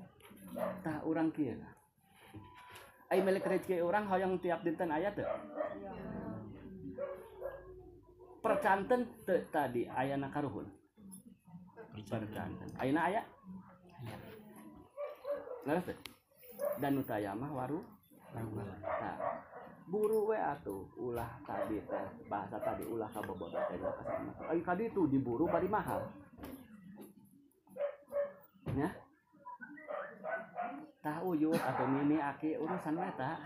[0.86, 1.58] Tah urang kieu
[3.06, 5.26] ai milik rezeki urang hoyong tiap dinten aya teu
[8.42, 10.66] percanten teu tadi ayana karuhun.
[12.06, 12.68] Percanten.
[12.78, 13.22] Ayeuna aya
[15.66, 15.98] beres teh
[16.82, 17.82] dan nu teu aya mah waru
[19.86, 24.90] buru we atuh ulah tadi teh bahasa tadi ulah kabobodo teh ulah kasana ai kadi
[24.90, 26.02] itu diburu bari mahal.
[28.74, 28.90] Ya
[31.00, 33.38] tah uyuk atau mini aki urusan we tah.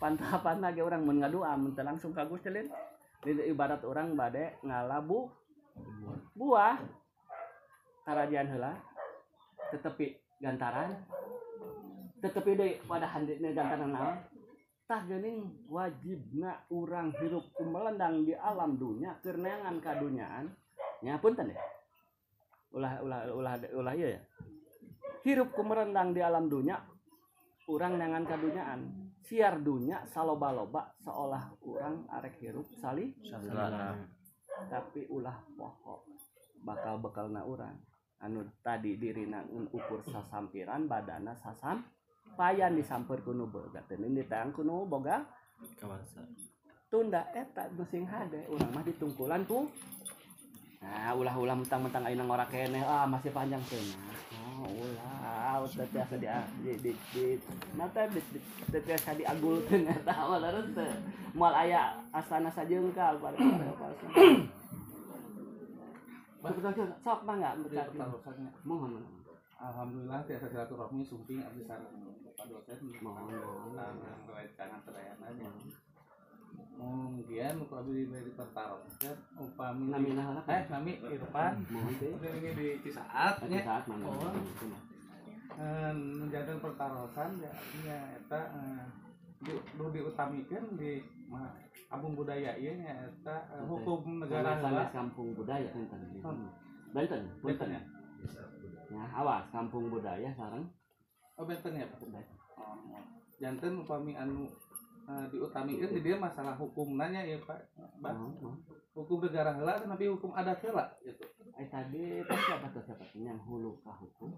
[0.00, 2.48] Pantapan lagi orang mun ngadua mun langsung ka Gusti
[3.28, 5.28] ibarat orang bade ngalabu
[6.32, 6.80] buah.
[8.10, 8.74] karajian heula
[9.70, 10.96] tetepi gantaran.
[12.20, 14.16] Tetapi deui pada handina gantaran naon?
[14.90, 20.50] Tah geuning wajibna urang hirup kumelendang di alam dunia kerenangan kadunyaan
[21.00, 21.62] nya punten ya
[22.74, 24.20] ulah ulah ulah ulah ieu ya.
[25.22, 26.74] Hirup kumerendang di alam dunia
[27.70, 28.80] urang nangan kadunyaan
[29.22, 33.14] siar dunia saloba-loba seolah urang arek hirup salih
[34.66, 36.02] tapi ulah poho
[36.66, 37.78] bakal bekalna urang
[38.20, 41.80] anu tadi dirina ngan ukur sasampiran badana sasam
[42.36, 45.24] payan disamper kuno boga teuning ditayang kuno boga
[45.80, 46.20] kawasa
[46.92, 49.64] tunda eta musing hade urang mah ditungkulan tuh
[50.80, 54.00] nah ulah-ulah mentang-mentang ayeuna ngora keneh ah masih panjang cenah
[54.64, 56.28] oh ulah teh tiasa di
[56.64, 57.24] di di, di
[57.76, 60.92] nata di di- tiasa diagulkeun eta mah teu
[61.36, 63.36] moal aya astana sajeungkal pada
[66.40, 69.04] sok mangga pertarusannya mohon mohon
[69.60, 71.92] Alhamdulillah tiasa silaturahmi sumping abdi sareng
[72.24, 75.48] Bapak dosen mohon mohon Tangan doa tangan terayan aja
[76.80, 79.92] Mungkin kalau di pertarusan upami.
[79.92, 81.60] Nami nah Eh nami Irfan.
[81.68, 84.32] Ini di Cisaat Ati nya saat mana Oh.
[85.60, 87.52] Eh, menjadikan pertarusan ya
[87.84, 88.84] nya eta eh,
[90.80, 91.04] di
[91.90, 96.50] kampung budaya ieu nya eta eh, hukum negara heula kampung budaya Hmm.
[96.90, 97.82] Banten Banten Benten ya
[98.90, 100.66] ya awas kampung budaya sareng
[101.40, 102.04] Oh benten ya Pak?
[102.60, 102.76] Oh,
[103.40, 104.44] janten upami anu
[105.08, 107.56] eh, diutamikeun di dia masalah hukum nanya ya Pak.
[108.04, 108.54] Bah, Oh, oh.
[108.92, 111.24] hukum negara heula tapi hukum adat heula gitu.
[111.56, 114.36] Eh tadi tadi siapa tuh siapa tuh yang hulu ka hukum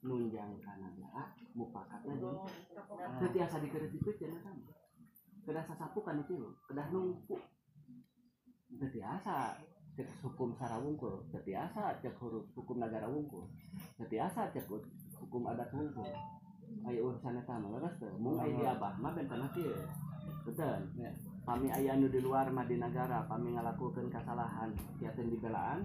[0.00, 2.24] nunjang ka negara mupakat lagi
[3.20, 4.64] setiasa dikeretikeun cenah sama
[5.44, 7.36] kedah sasapu kan itu kedah nungku
[8.78, 9.58] setiasa
[9.98, 13.44] cek hukum sara wungkul setiasa cek huruf hukum negara wungkul
[13.98, 14.64] setiasa cek
[15.18, 16.06] hukum adat wungkul
[16.86, 19.74] ayo urusan eta mah leres teu mung aya di abah mah benten kieu
[20.46, 20.80] betul.
[20.96, 21.10] Ya.
[21.44, 24.70] kami aya nu di luar mah di negara kami ngalakukeun kesalahan
[25.02, 25.82] kiateun dibelaan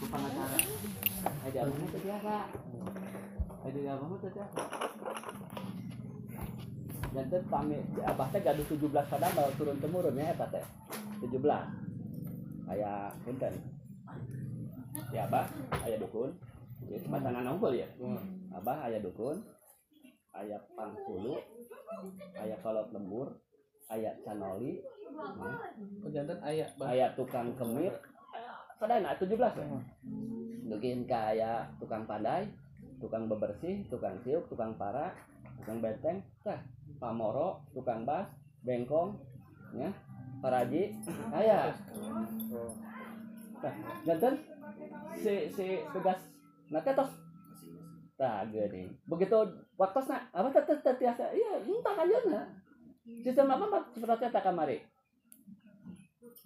[0.00, 0.58] ku pangacara
[1.44, 2.34] aya di abah mah teu biasa
[3.62, 4.62] aya di abah mah teu biasa
[7.12, 7.76] dan teh kami
[8.08, 10.64] abah teh gaduh 17 padahal turun temurun ya eta teh.
[11.20, 11.38] 17
[12.72, 13.54] aya punten.
[15.12, 15.44] Di abah
[15.84, 16.32] aya dukun.
[16.88, 17.88] Ya pasangan unggul ya?
[18.56, 19.44] Abah aya dukun.
[20.32, 21.36] Aya pangkulu.
[22.40, 23.28] Aya kolot lembur.
[23.92, 24.80] Aya canoli.
[26.00, 26.96] Oh janten aya Bah.
[26.96, 27.92] aya tukang kemir
[28.80, 29.66] sadana 17 ya?
[30.64, 32.48] Mungkin kaya tukang pandai
[33.02, 35.12] tukang bebersih tukang siuk tukang para
[35.60, 36.62] tukang benteng tah
[37.02, 38.30] pamoro tukang bas
[38.62, 39.18] bengkong
[39.74, 39.90] ya
[40.38, 40.94] paraji
[41.34, 41.74] aya.
[43.58, 43.74] Tah
[44.06, 44.38] janten
[45.18, 46.18] si si tugas
[46.70, 47.10] nanti tos
[48.14, 49.34] tah geuning begitu
[49.74, 52.42] waktosna apa teh teh teh tiasa iya entah kanjeuna
[53.22, 54.78] sistem apa mah seperti eta kamari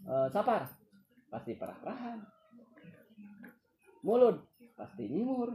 [0.07, 0.71] Eh, sapar.
[1.27, 2.23] Pasti perah-perahan.
[4.07, 4.39] Mulut
[4.79, 5.51] pasti nyimur.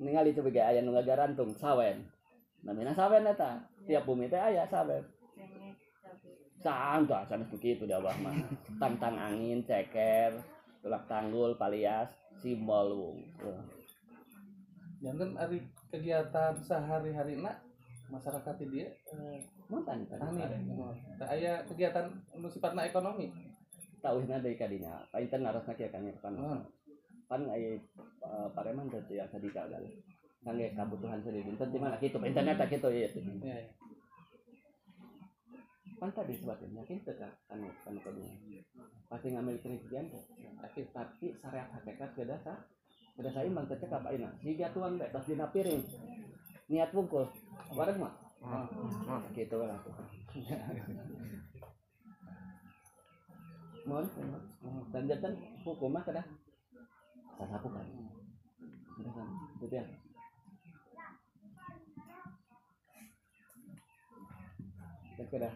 [0.00, 2.06] Ningali itu bege aya nu ngagarantung sawen
[2.62, 3.58] namina sawen eta.
[3.88, 5.04] Tiap bumi teh aya sawen
[6.58, 8.34] sangka sanes begitu di abah mah.
[8.82, 10.34] Tantang angin ceker
[10.82, 13.18] tulak tanggul palias simbol wung
[14.98, 15.62] Janten ari
[15.94, 17.62] kegiatan sehari-hari nak
[18.10, 19.38] masyarakat di dia eh,
[19.70, 20.42] mantan tani
[21.22, 23.30] Tah aya kegiatan anu sifatna ekonomi.
[23.98, 26.34] tauhna deui kadinya painten narosna kieu kan pan.
[27.30, 29.82] Pan aya eh, pareman teh ya sadika gal
[30.44, 31.54] kangge kabutuhan sendiri.
[31.58, 33.08] Teu di mana kitu internet tak kitu ya
[35.98, 38.30] kan tadi sebatin yakin teu ka anu anu kedua
[39.10, 40.22] pasti ngambil kritian teh
[40.62, 42.54] tapi tapi syariat hakikat beda sa
[43.18, 45.82] beda sa imbang teh cekap ayeuna siga tuang teh tos dina piring
[46.70, 47.26] niat wungkul.
[47.74, 48.14] Wareg mah
[49.34, 49.90] gitu lah tuh
[53.90, 54.06] mohon
[54.94, 55.34] dan jantan
[55.66, 56.22] hukum mah kada
[57.34, 57.86] sasapu kan
[59.02, 59.28] Udah kan
[59.58, 59.82] itu dia
[65.18, 65.50] kada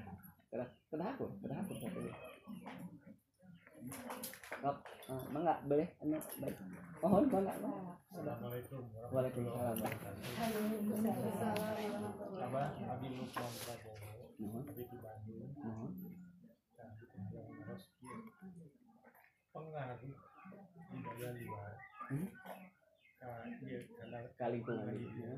[0.51, 2.01] kada kada aku kada aku satu
[4.63, 4.79] Kap,
[5.11, 6.55] uh, mangga boleh anu baik.
[7.03, 7.51] Mohon mangga.
[8.07, 9.75] Assalamualaikum Waalaikumsalam.
[12.39, 13.95] Abah Abi Lukman Prabowo
[14.39, 14.63] Mohon.
[14.71, 15.91] Abi di Bandung Mohon.
[16.79, 17.83] dan di Bandung terus
[19.51, 20.11] pengaruh di
[21.03, 22.29] bagian luar Hmm?
[23.17, 23.47] ka
[23.97, 25.23] karena Kalingkungan kali ini.
[25.23, 25.33] ya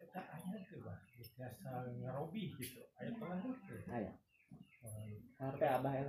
[0.00, 0.96] kita ayat tuh bah
[1.38, 1.70] biasa
[2.02, 2.82] ngerobi gitu.
[2.98, 3.80] Ayat pengaruh tuh.
[3.94, 4.12] Aya.
[5.38, 6.04] HP abah ya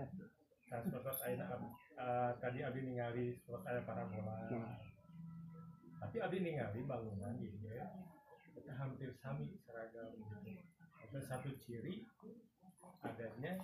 [0.69, 1.49] kan seperti ayat
[1.97, 4.37] eh, tadi Abi ningali seperti ayat parabola.
[4.49, 4.73] Hmm.
[5.99, 7.89] tapi Abi ningali bangunan gitu ya
[8.53, 10.61] kita hampir sami seragam gitu.
[11.09, 12.05] Dan satu ciri
[13.01, 13.57] adanya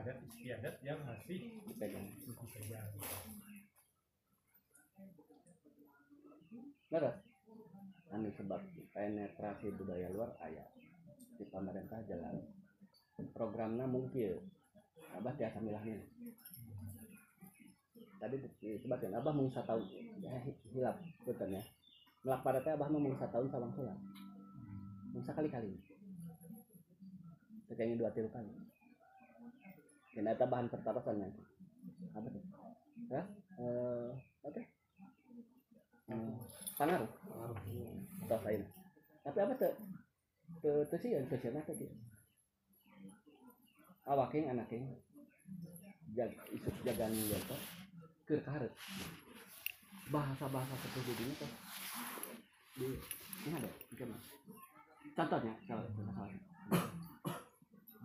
[0.00, 2.08] adat istiadat yang masih dipegang.
[2.08, 2.88] dipegang.
[6.88, 7.18] Beres.
[8.14, 8.60] Anu sebab
[8.96, 10.64] penetrasi budaya luar ayat.
[11.36, 12.40] Di pemerintah jalan.
[13.36, 14.40] Programnya mungkin.
[15.12, 16.00] Abah tiasa milahnya.
[18.16, 19.84] Tadi disebutkan abah mau tahun.
[20.24, 20.32] Ya,
[20.72, 20.96] hilap
[21.28, 21.60] betul ya.
[22.24, 24.00] Melak pada teh abah mau tahun sabang sulam
[25.16, 25.72] mau kali kali
[27.72, 28.52] kayaknya dua tiga kali.
[30.12, 31.42] Dan itu bahan pertapasan nanti
[32.16, 32.44] apa tuh
[33.12, 33.22] ya
[33.60, 34.12] eh
[34.44, 34.62] oke
[36.06, 36.38] Hmm,
[36.78, 37.10] pengaruh
[38.30, 38.62] tos lain
[39.26, 39.74] tapi apa tuh?
[40.62, 41.90] Tuh tuh sih yang tuh siapa tuh
[44.06, 44.86] awaking anaking
[46.14, 47.56] jag isuk jagan gitu
[48.26, 48.72] keur kaharep
[50.14, 51.50] bahasa-bahasa seperti ini tuh
[52.78, 52.88] di
[53.46, 54.22] ini ada gimana
[55.18, 56.30] contohnya kalau salah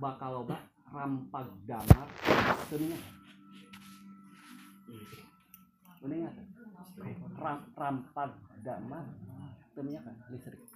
[0.01, 0.57] bakal loba
[0.89, 2.09] rampag damar
[2.67, 2.97] teunya
[6.01, 6.33] Mendingan
[7.37, 8.33] ram, rampag
[8.65, 9.05] damar
[9.77, 10.17] teunya kan?
[10.33, 10.70] Listrik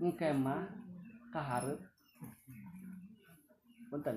[0.00, 0.64] engke mah
[1.28, 1.80] kaharep
[3.92, 4.16] punten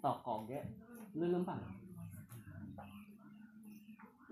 [0.00, 0.60] toko ge
[1.12, 1.60] leuleumpang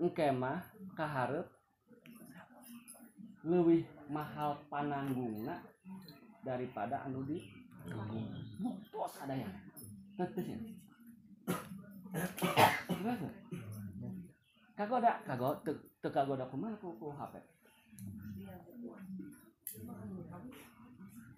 [0.01, 0.59] engke mah
[0.97, 1.45] kaharep
[3.43, 5.61] leuwih mahal pananggungna
[6.41, 7.43] daripada anu di
[9.23, 9.53] ada yang
[10.15, 10.59] tetes ya
[14.73, 15.11] kagoda.
[15.25, 17.37] Kago teu teu kagoda kumaha ku ku HP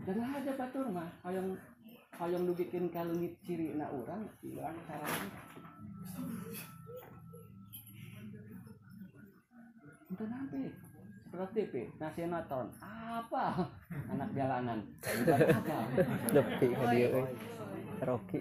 [0.06, 1.58] dan aja batur mah hayang
[2.14, 5.42] hayang nu bikin kalungit ciri na urang ilang caranya
[10.14, 10.62] itu nanti
[11.26, 12.70] seperti TV nasi nonton
[13.16, 13.66] apa?
[14.12, 14.80] Anak jalanan.
[15.58, 15.78] Apa
[16.36, 16.72] Lebih.
[18.04, 18.40] Rocky.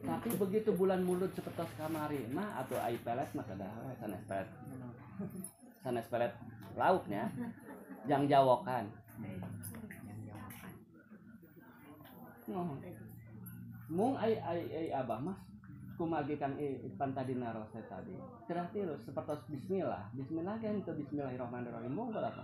[0.00, 4.48] Tapi begitu bulan mulut seperti kamari mah atau ai pelet mah kada we sanes pelet.
[5.84, 6.32] Sanes pelet
[6.76, 7.28] lauknya
[8.08, 8.88] yang jawokan.
[12.50, 12.74] Oh.
[13.86, 15.38] mung ai ai ai abah mas
[15.94, 18.16] kumagikan ipan tadi narose tadi.
[18.48, 20.10] Berarti lo seperti bismillah.
[20.16, 21.92] Bismillah kan itu bismillahirrahmanirrahim.
[21.92, 22.42] Mung apa?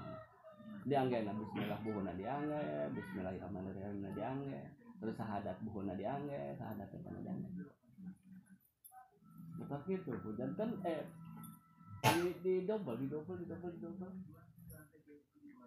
[0.86, 2.62] Diangge na bismillah buhuna diangge
[2.94, 7.50] bismillahirrahmanirrahim diangge terus sahadat buhuna diangge sahadat itu diangge.
[9.56, 11.04] Seperti itu hujan kan eh
[12.06, 14.12] di, di double di double di double di double.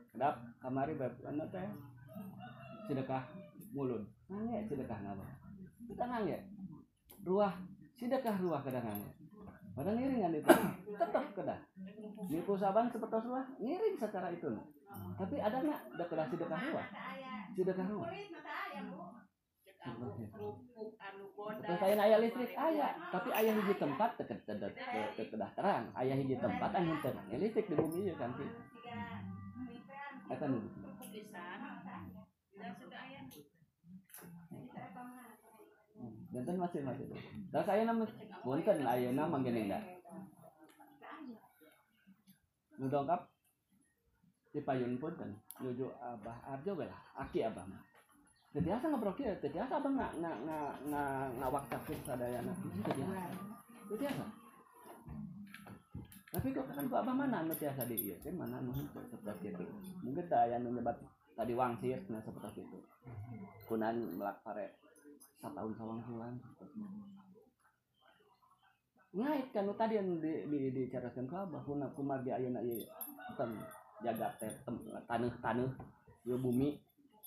[0.10, 1.70] Kedap kamari beb anu teh
[2.90, 3.24] sedekah
[3.74, 5.26] mulut nangge sedekah ngapa?
[5.86, 6.38] Kita nangge.
[7.26, 7.54] Ruah
[7.98, 9.12] sedekah ruah kadang nangge.
[9.78, 10.50] Pada ngiringan itu.
[10.98, 11.60] Tetap kedah.
[12.30, 14.50] Nipu saban seperti ruah ngiring secara itu
[15.20, 16.88] tapi ada nggak kedah sedekah ruah
[17.56, 18.12] sedekah ruah
[21.40, 22.04] Terus ayah.
[22.04, 26.76] Ayah listrik ayah, tapi ayah hiji tempat deket deket deket kedah terang, ayah hiji tempat
[26.76, 28.50] anu terang, ya listrik di bumi ya kan sih.
[30.30, 30.60] Eta nu.
[36.30, 37.06] Jantan masih masih.
[37.50, 38.06] Dan saya nama
[38.46, 39.84] punten ayeuna manggene enggak.
[42.78, 43.32] Nu dongkap
[44.50, 47.82] di payun punten nuju abah arjo lah, aki abah mah.
[48.50, 52.54] Tetiasa ngobrol kieu, tetiasa abah nggak nggak nggak nggak nggak waktakeun sadayana.
[52.82, 53.22] Tetiasa.
[53.94, 54.26] Tetiasa.
[56.30, 59.66] Tapi kok kan abah mana anu tiasa di ieu teh mana henteu seperti itu.
[60.02, 60.98] Mungkin da aya nu nyebat
[61.38, 62.80] tadi wangsit nah seperti itu.
[63.70, 64.82] Kunan melak pare
[65.42, 66.34] satahun sawang bulan.
[69.14, 72.82] Ngait kan nu tadi yang di di abah kuna kumargi ayeuna ieu
[73.30, 74.28] bukan jaga teh jaga
[75.08, 75.72] tanah-tanah
[76.26, 76.78] bumi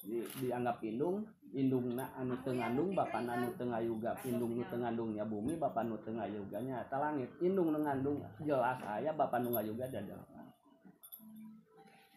[0.03, 5.99] di, dianggap hidung hidung anu Tengandung Bapak anu Ten Yuga hidung Tengandungnya bumi Bapak nu
[6.03, 7.31] Ten Yuganya atau langit.
[7.39, 10.19] Hidung mengandung jelas saya Bapak Nuga juga jaga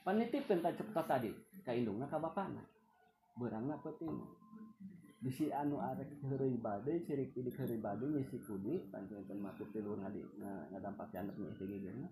[0.05, 1.33] penitip tentang cipta tadi
[1.65, 2.53] keindungnya ke Bapak
[3.41, 4.13] berangnya peting
[5.19, 10.21] bisi anu arek heureuy bade sirik di heureuy bade ngisi kudi pancen masuk tilur ngadi
[10.69, 12.05] ngadampak janep ngisi giginya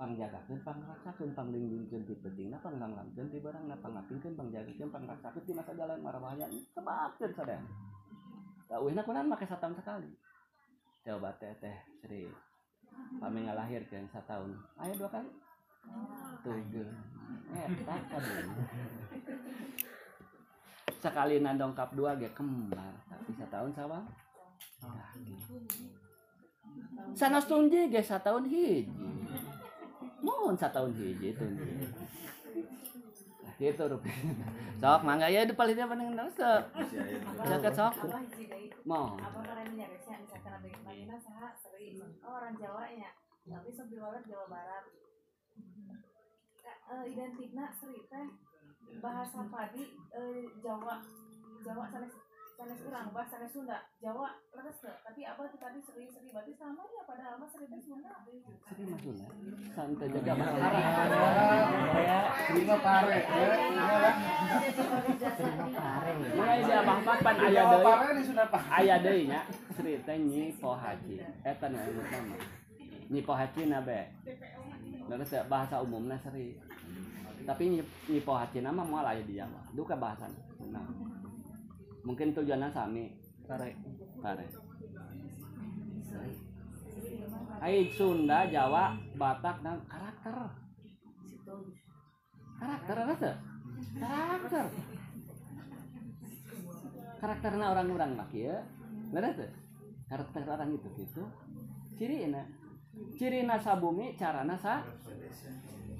[0.00, 6.00] pangjagakeun pangraksakeun panglindungkeun ti pentingna panglanglangkeun ti barangna pangapingkeun pangjagakeun pangraksakeun ti masa jalan?
[6.00, 7.60] Marabahaya sebabkeun sadaya.
[8.64, 10.08] Da eueuhna kunaon make satahun sekali?
[11.04, 12.24] Coba teh teh Sri.
[13.20, 15.28] Pami ngalahirkeun satahun aya dua kali?
[16.40, 16.56] Tuh
[17.52, 18.64] eta kadunya
[21.00, 24.06] sekali dongkap dua ge kembar tapi setahun sawang?
[27.16, 28.88] Sanos tunji ge setahun hiji
[30.20, 31.44] mohon setahun hiji itu
[33.60, 34.16] gitu rupiah
[34.80, 36.16] sok mangga ya di palingnya paling
[37.44, 38.72] jaket sok hiji deui.
[38.88, 39.12] mau.
[42.24, 43.10] Oh orang Jawa nya.
[43.44, 44.84] Tapi sok diwalat Jawa Barat.
[46.90, 48.26] Eh, identikna seri teh
[48.98, 50.98] bahasa padi eh, Jawa
[51.62, 52.14] Jawa sanes
[52.60, 53.88] sanes urang bahasa sanes Sunda.
[54.04, 57.80] Jawa leres teu tapi abah teh tadi seri-seri berarti sama ya padahal mah seri teh
[57.80, 58.12] Sunda
[58.68, 59.28] Seri maksudnya
[59.72, 60.60] santai jaga bahasa
[62.52, 63.20] Terima pare.
[66.36, 68.22] mulai dia abang papan ayah deui.
[68.28, 68.62] Sunda Pak.
[68.84, 69.40] ayah deui nya.
[69.72, 72.36] Cerita nyi pohaci eta nu anu nama.
[73.08, 73.80] Nyi pohaci na
[75.10, 76.60] Terus ya, bahasa umumnya seri.
[77.40, 77.80] Tapi nyi,
[78.12, 79.64] nyi pohaci nama moal aya di Jawa.
[79.72, 80.28] Duka bahasa
[80.68, 81.09] nah.
[82.04, 83.12] Mungkin tujuannya sami
[83.50, 83.74] Pare.
[84.22, 84.46] pare
[87.60, 90.32] Ai Sunda, Jawa, Batak dan karakter.
[92.56, 93.36] Karakter apa tuh?
[94.00, 94.64] Karakter.
[97.20, 98.56] Karakternya orang-orang mah kieu.
[99.12, 99.50] Ngerti tuh?
[100.08, 101.22] Karakter orang itu gitu.
[102.00, 102.48] Cirina.
[103.20, 104.80] Cirina sabumi, carana sa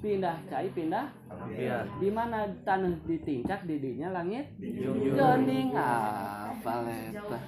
[0.01, 1.05] pindah cai pindah?
[1.47, 1.85] Biar.
[2.01, 4.49] di mana tanah ditincak didinya langit?
[4.57, 7.39] Gening apa eta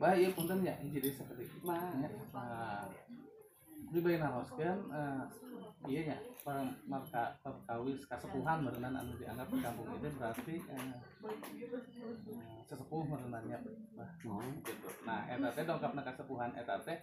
[0.00, 2.08] Bah, iya punten ya, jadi seperti mah Ya,
[3.90, 5.22] di bayi naroskeun eh
[5.90, 10.96] iya nya per- marka perkawis kasepuhan merenang anu dianggap di kampung itu berarti eh,
[12.32, 14.88] eh, sesepuh bah mau gitu.
[15.04, 16.98] Nah, eta teh dongkapna kasepuhan eta teh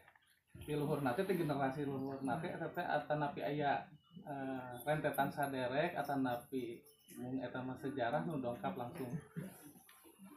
[0.66, 3.82] di luhur nate teh generasi luhur nate eta teh atanapi aya
[4.28, 6.80] eh, rentetan saderek atanapi
[7.18, 9.10] mung eta mah sejarah nu dongkap langsung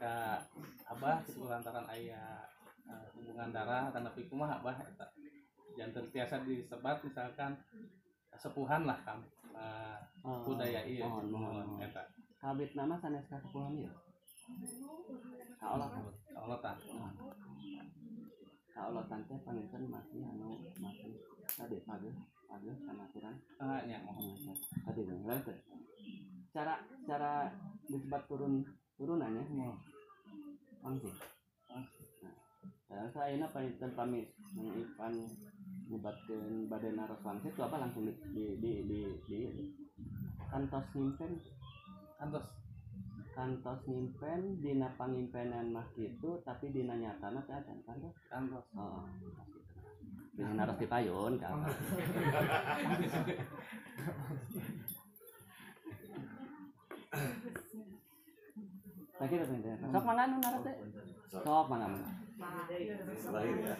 [0.00, 0.40] ka
[0.88, 2.40] abah gitu lantaran aya
[2.88, 5.06] eh, hubungan darah atanapi kumaha abah eta
[5.74, 7.52] jangan terbiasa disebat misalkan
[8.36, 9.20] sepuhan lah kam
[9.56, 11.80] eh, Oh, budaya iya mohon mohon mohon.
[11.80, 12.04] eta.
[12.36, 13.88] Kabit nama sanes kasepuhan ieu?
[15.56, 16.04] Kaolotan
[16.36, 16.76] kaolotan
[18.74, 21.12] kaolotan teh panginten masih anu masih
[21.46, 22.10] tadi pagi
[22.46, 23.34] pagi sama aturan.
[23.58, 24.34] Ah nya mohon
[24.86, 25.58] tadi dengar teh
[26.50, 27.54] cara cara
[27.86, 28.62] disebut turun
[28.98, 29.74] turunannya mau
[30.82, 31.14] langsung
[32.90, 35.14] Nah, saya ini panginten pamit mengipan
[35.86, 38.98] nyebatkeun badan naros langsung itu apa langsung di di di, di,
[39.30, 39.38] di
[40.50, 41.38] kantos nyimpen?
[42.18, 42.42] Antos
[43.30, 48.14] kantos nyimpen dina pangimpenan mah gitu tapi dina nyatana teh ada kantos.
[48.30, 49.06] Antos oh
[50.34, 51.54] dina naros di payun kan?
[59.20, 59.74] Lagi ada tanya.
[59.92, 60.76] sok mana nu naros teh?
[61.28, 61.66] Sok.
[61.68, 62.08] Mana mana
[63.20, 63.76] Selain ya.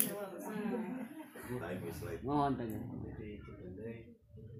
[1.49, 2.21] Selain selain.
[2.21, 2.79] mohon tanya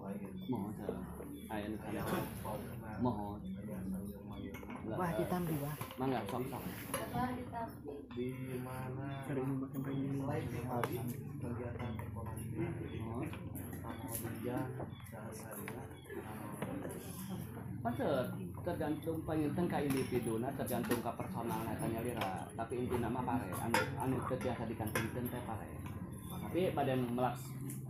[1.88, 2.24] udah sok bang.
[2.44, 3.40] Orang Bener, mohon
[4.30, 4.52] ayo
[4.96, 5.74] Wah, ditambi wah.
[5.98, 6.62] mangga sok sok.
[8.14, 8.28] Di
[8.64, 10.96] mana Sering makan pengen selain hari
[11.40, 12.64] kegiatan ekonomi
[13.02, 13.26] mohon
[13.82, 14.66] sama hujan
[15.04, 15.64] sehari-hari
[17.80, 18.26] Maksud
[18.60, 22.44] tergantung penginten ka individuna tergantung ka personal tanya lira.
[22.56, 25.70] Tapi inti nama pare anu anu teu biasa dikantungkeun teh pare.
[26.28, 27.42] Tapi pada melaks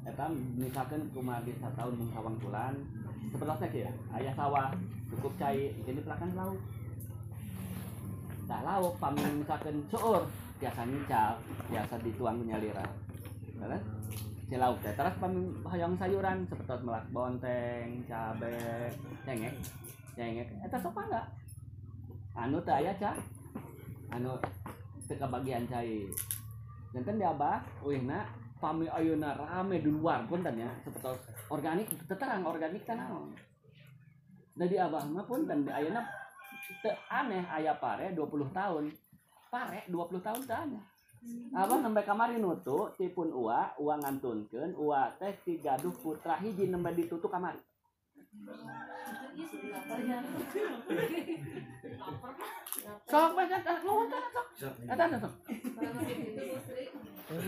[0.07, 2.75] eta misalkan kumaha di tahun mung sawang bulan
[3.31, 4.73] seperti kieu aya sawah
[5.13, 6.61] cukup cai jadi pelakan lauk.
[8.49, 10.25] Dah lauk pami misalkan seueur
[10.61, 11.41] biasa nyical
[11.73, 12.85] biasa dituang nyalira
[13.61, 13.83] terus
[14.49, 15.41] si lauk teh terus pami
[15.73, 18.93] hayang sayuran seperti melak bonteng cabe
[19.25, 19.57] cengek
[20.21, 20.49] cengek.
[20.61, 21.27] Eta sok enggak?
[22.37, 23.17] Anu teh aya ca.
[24.13, 24.37] Anu
[25.09, 26.05] teu kabagian cai
[26.91, 28.27] dan kan di abah wihna
[28.59, 30.69] pami ayeuna rame di luar pun dan ya.
[30.85, 31.09] Seperti
[31.49, 33.33] organik teterang organik kan naon
[34.55, 36.05] dan di abah mah pun dan di ayeuna
[36.85, 38.85] teu aneh aya pare 20 tahun.
[39.51, 40.83] Pare 20 tahun teh aneh.
[41.53, 46.95] Abah nembe kamari nutu tipun ua, ua ngantunkeun, ua teh ti gaduh putra hiji nembe
[46.97, 47.61] ditutu kamari.
[53.11, 53.31] Sok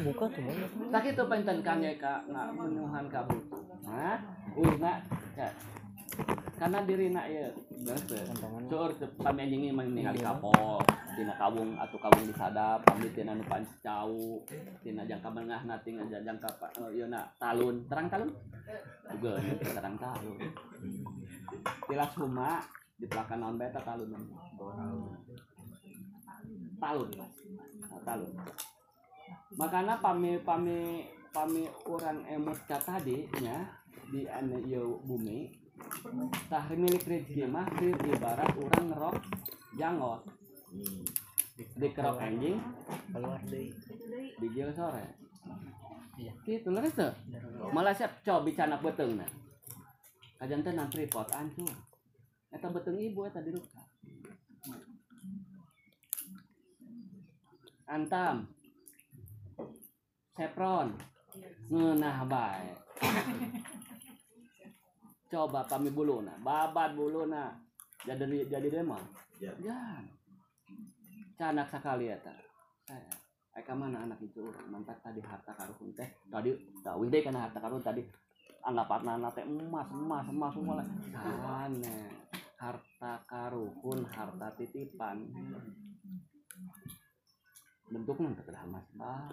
[0.03, 0.43] buka tuh
[0.95, 3.39] tak itu penten kang ka nggak menuhan kamu.
[3.87, 4.18] Nah
[4.59, 4.99] uh nak
[5.35, 5.49] ya.
[6.63, 7.51] Karena diri nak ya
[8.71, 10.79] Cur, kami anjing ini ningali kapok
[11.19, 14.39] tina kawung atau kawung disadap kami tina nu pancau
[14.79, 17.83] tina jangka menengah na tina jangka pa- eh, ieu na talun.
[17.91, 18.31] Terang talun?
[19.11, 20.39] Juga terang talun.
[21.91, 22.63] Tilas huma
[22.95, 24.15] di belakang naon bae eta talun
[26.79, 27.11] talun.
[27.19, 28.33] Nah, talun.
[29.59, 33.67] Makanya pami pami pami orang emot ka tadi nya
[34.15, 35.62] di anu ieu bumi
[36.51, 39.16] tah milik rezeki mah ibarat orang ngerok
[39.79, 40.20] jangot
[41.57, 42.57] di kerok anjing.
[43.12, 43.73] Keluar deui
[44.41, 45.07] di jalan sore.
[46.45, 47.12] Gitu leres tuh
[47.73, 49.31] malah siap coba bicara beteng nah.
[50.41, 51.70] Kajian teh nang tripod ancur
[52.53, 53.83] eta beteng ibu eta di ruka.
[57.89, 58.49] Antam.
[60.33, 60.97] Sepron.
[61.73, 62.68] Ngeunah bae
[65.33, 66.37] coba kami buluna.
[66.45, 67.57] Babat buluna.
[68.05, 69.01] Jadi jadi demo?
[69.41, 69.51] Ya.
[69.59, 70.07] jangan
[71.35, 72.30] canak sekali ya ta
[72.87, 73.11] saya
[73.59, 74.39] eh mana anak itu?
[74.39, 76.07] Orang mantak tadi harta karun teh.
[76.30, 76.51] Tadi
[76.85, 78.05] tahu deh karena harta karun tadi.
[78.62, 81.97] Anggapan anak teh emas emas emas semua sana
[82.61, 85.26] harta karun harta titipan.
[87.91, 89.26] Bentuknya terkena emas bah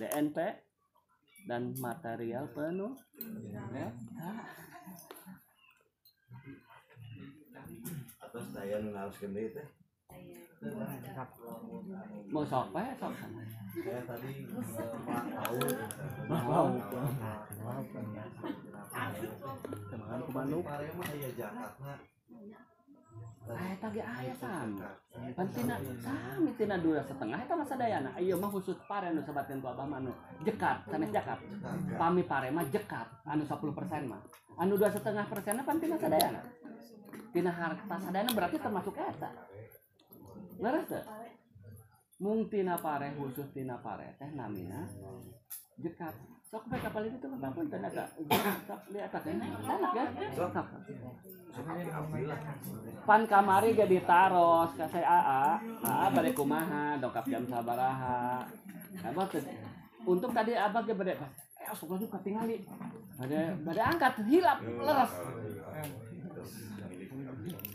[0.00, 0.36] DNP
[1.48, 2.92] dan material penuh
[3.72, 3.88] ya.
[8.20, 9.68] Atas saya ngaruskeun deui teh.
[12.28, 13.42] mau sok apa sok sana
[13.80, 14.44] saya tadi
[15.30, 15.58] tahu
[16.28, 16.68] mau
[20.30, 20.62] Bandung.
[20.62, 21.94] Pare mah aya jakatna.
[23.48, 24.92] Aya tage aya sama.
[25.32, 28.12] Pan tina sami tina dua setengah eta masa dayana.
[28.20, 30.12] Ieu mah khusus pare anu sabatkeun ku Abah mah anu
[30.44, 31.40] jekat, sanes jakat.
[31.96, 34.20] Pami pare mah jekat anu 10% mah.
[34.60, 36.44] Anu dua setengah persenna pan tina sadayana.
[37.32, 39.30] Tina harta sadayana berarti termasuk eta.
[40.60, 41.02] Leres teu?
[42.20, 44.84] Mung tina pare khusus tina pare teh namina
[45.80, 46.12] jekat.
[46.50, 48.10] Sok kapal itu mah pun tenaga.
[48.66, 49.14] Sok lihat.
[49.22, 50.04] Enak ya.
[50.34, 50.50] Sok.
[53.06, 55.42] pan kamari jadi taros ka saya AA
[55.82, 58.46] AA balik kumaha dongkap jam sabaraha.
[59.02, 59.26] Abah
[60.06, 61.14] untuk tadi abah ge bade
[61.60, 62.56] eh asup lagi ketingali
[63.18, 65.12] bade bade angkat hilap leres.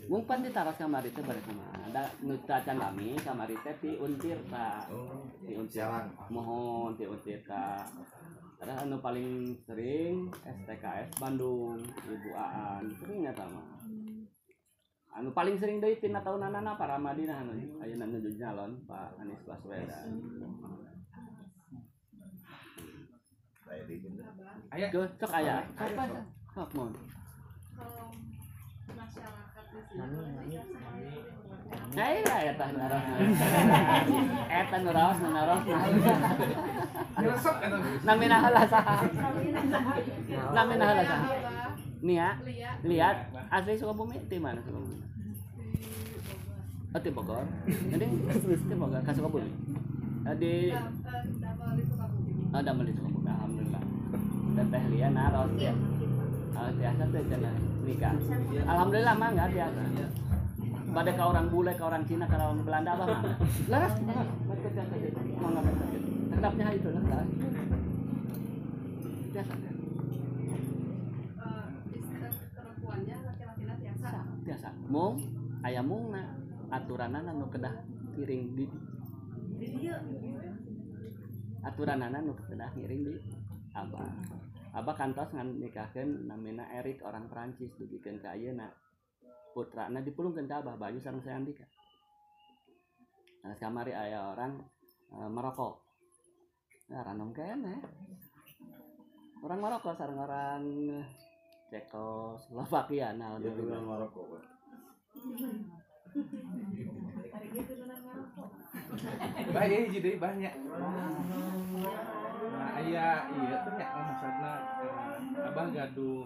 [0.06, 1.76] Mungkin di taros kamari teh bade kumaha.
[1.92, 4.88] Ada nu can kami kamari teh ti untir ta
[5.44, 5.88] ti untir.
[6.32, 7.84] Mohon ti untir ta
[8.56, 12.88] ada anu paling sering STKS Bandung Ibu Aan.
[12.96, 13.62] Seringnya sama
[15.16, 20.12] anu paling sering deui tina tahunanana para Madinah anu ayeuna nuju nyalon Pak Anies Baswedan.
[23.66, 24.22] Saya di dieu.
[24.70, 24.86] Aya.
[24.94, 25.58] Tuh, cok aya.
[25.74, 26.08] Sok Pak.
[26.54, 26.92] sok mon.
[27.74, 28.08] Kalau
[28.94, 31.35] masyarakat di sini
[31.66, 32.36] Nami, nami.
[32.36, 33.04] Iya, eta naros.
[34.46, 35.62] Eta naros, naros.
[37.16, 37.78] nyesek eta.
[38.06, 38.96] Namina heula saha?
[40.54, 41.26] Namina heula saha?
[42.06, 43.16] Nia, lihat lihat
[43.50, 45.00] asli Sukabumi di mana Sukabumi?
[46.94, 47.44] Oh, di Bogor.
[47.66, 48.06] Jadi
[48.44, 49.50] di Bogor, ke Sukabumi.
[50.26, 50.52] Eh, Di
[52.54, 53.26] Oh, damel di Sukabumi.
[53.26, 53.82] Alhamdulillah.
[54.56, 55.74] Dan Teh naros ya.
[56.56, 57.22] Oh, biasa tuh
[57.84, 58.14] nikah.
[58.64, 59.80] Alhamdulillah mah enggak biasa.
[60.96, 63.36] Pada ke orang bule, ke orang Cina, ke orang Belanda apa betul
[64.96, 65.20] gitu.
[66.32, 67.02] Tetapnya itu lah.
[67.04, 67.28] laras.
[69.36, 69.52] Biasa.
[72.56, 74.08] perempuannya laki-lakinya biasa
[74.40, 74.68] biasa.
[74.88, 75.20] Mung
[75.60, 76.32] aya mungna
[76.72, 77.76] aturanana nu kedah
[78.16, 78.64] kiring di.
[81.60, 83.14] Aturanana nu kedah ngiring di.
[83.76, 84.08] Abah.
[84.72, 88.72] Abah kantos ngan nikahkeun namina Erik orang Perancis dugikeun ka ayeuna
[89.56, 91.64] putrana dipulungkeun ka abah baju sareng saya Andika
[93.40, 94.60] nah kamari aya orang
[95.16, 95.80] eh, Maroko
[96.86, 97.80] ya random kene.
[99.40, 100.62] Orang Maroko sareng orang
[101.72, 104.44] Cekoslovakia nah Maroko, Pak.
[107.36, 108.56] hari itu nang ngarokok
[109.52, 110.54] Bae hiji banyak.
[112.56, 116.24] Nah, aya iya teh nya maksudna eh, abah gaduh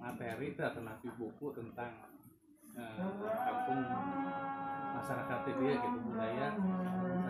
[0.00, 1.92] materi napi buku tentang
[2.76, 2.94] eh,
[3.46, 3.80] kampung
[5.00, 6.46] masyarakat di dia gitu budaya.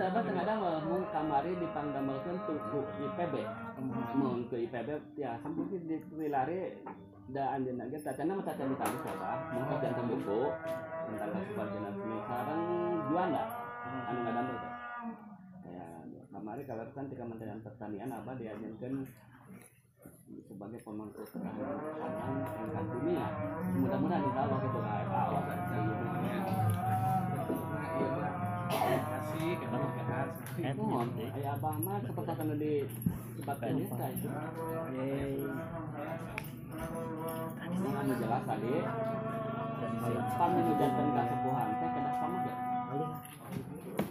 [0.01, 3.35] Tapi kadang mau kamari dipangdamelkeun tuku IPB.
[4.17, 6.81] Mau ke IPB ya sampai di di wilare
[7.31, 10.41] da anjeunna ge tacana mah tacan tadi coba mau kajian buku
[11.07, 12.63] tentang kasuparjana seni sareng
[13.07, 13.45] Juanda
[14.11, 14.73] anu ngadamel teh.
[15.71, 15.87] Ya
[16.35, 19.07] kamari kalau kan di Kementerian Pertanian apa diajarkan
[20.47, 23.27] sebagai pemangku pangan tingkat dunia
[23.79, 25.59] mudah-mudahan Allah gitu lah FAO kan
[29.11, 29.77] kasih kita
[30.77, 32.85] Oh, ayah abang mah kan di
[33.41, 33.97] sebabkan itu.
[37.71, 38.75] Ini anu jelas tadi.
[40.37, 42.55] Pan mengujarkan kesepuhan teh kedah sama ya.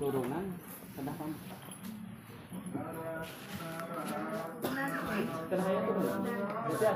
[0.02, 0.46] Turunan
[0.98, 1.59] kedah sama.
[4.62, 5.14] Kenapa?
[5.50, 6.96] Kenapa?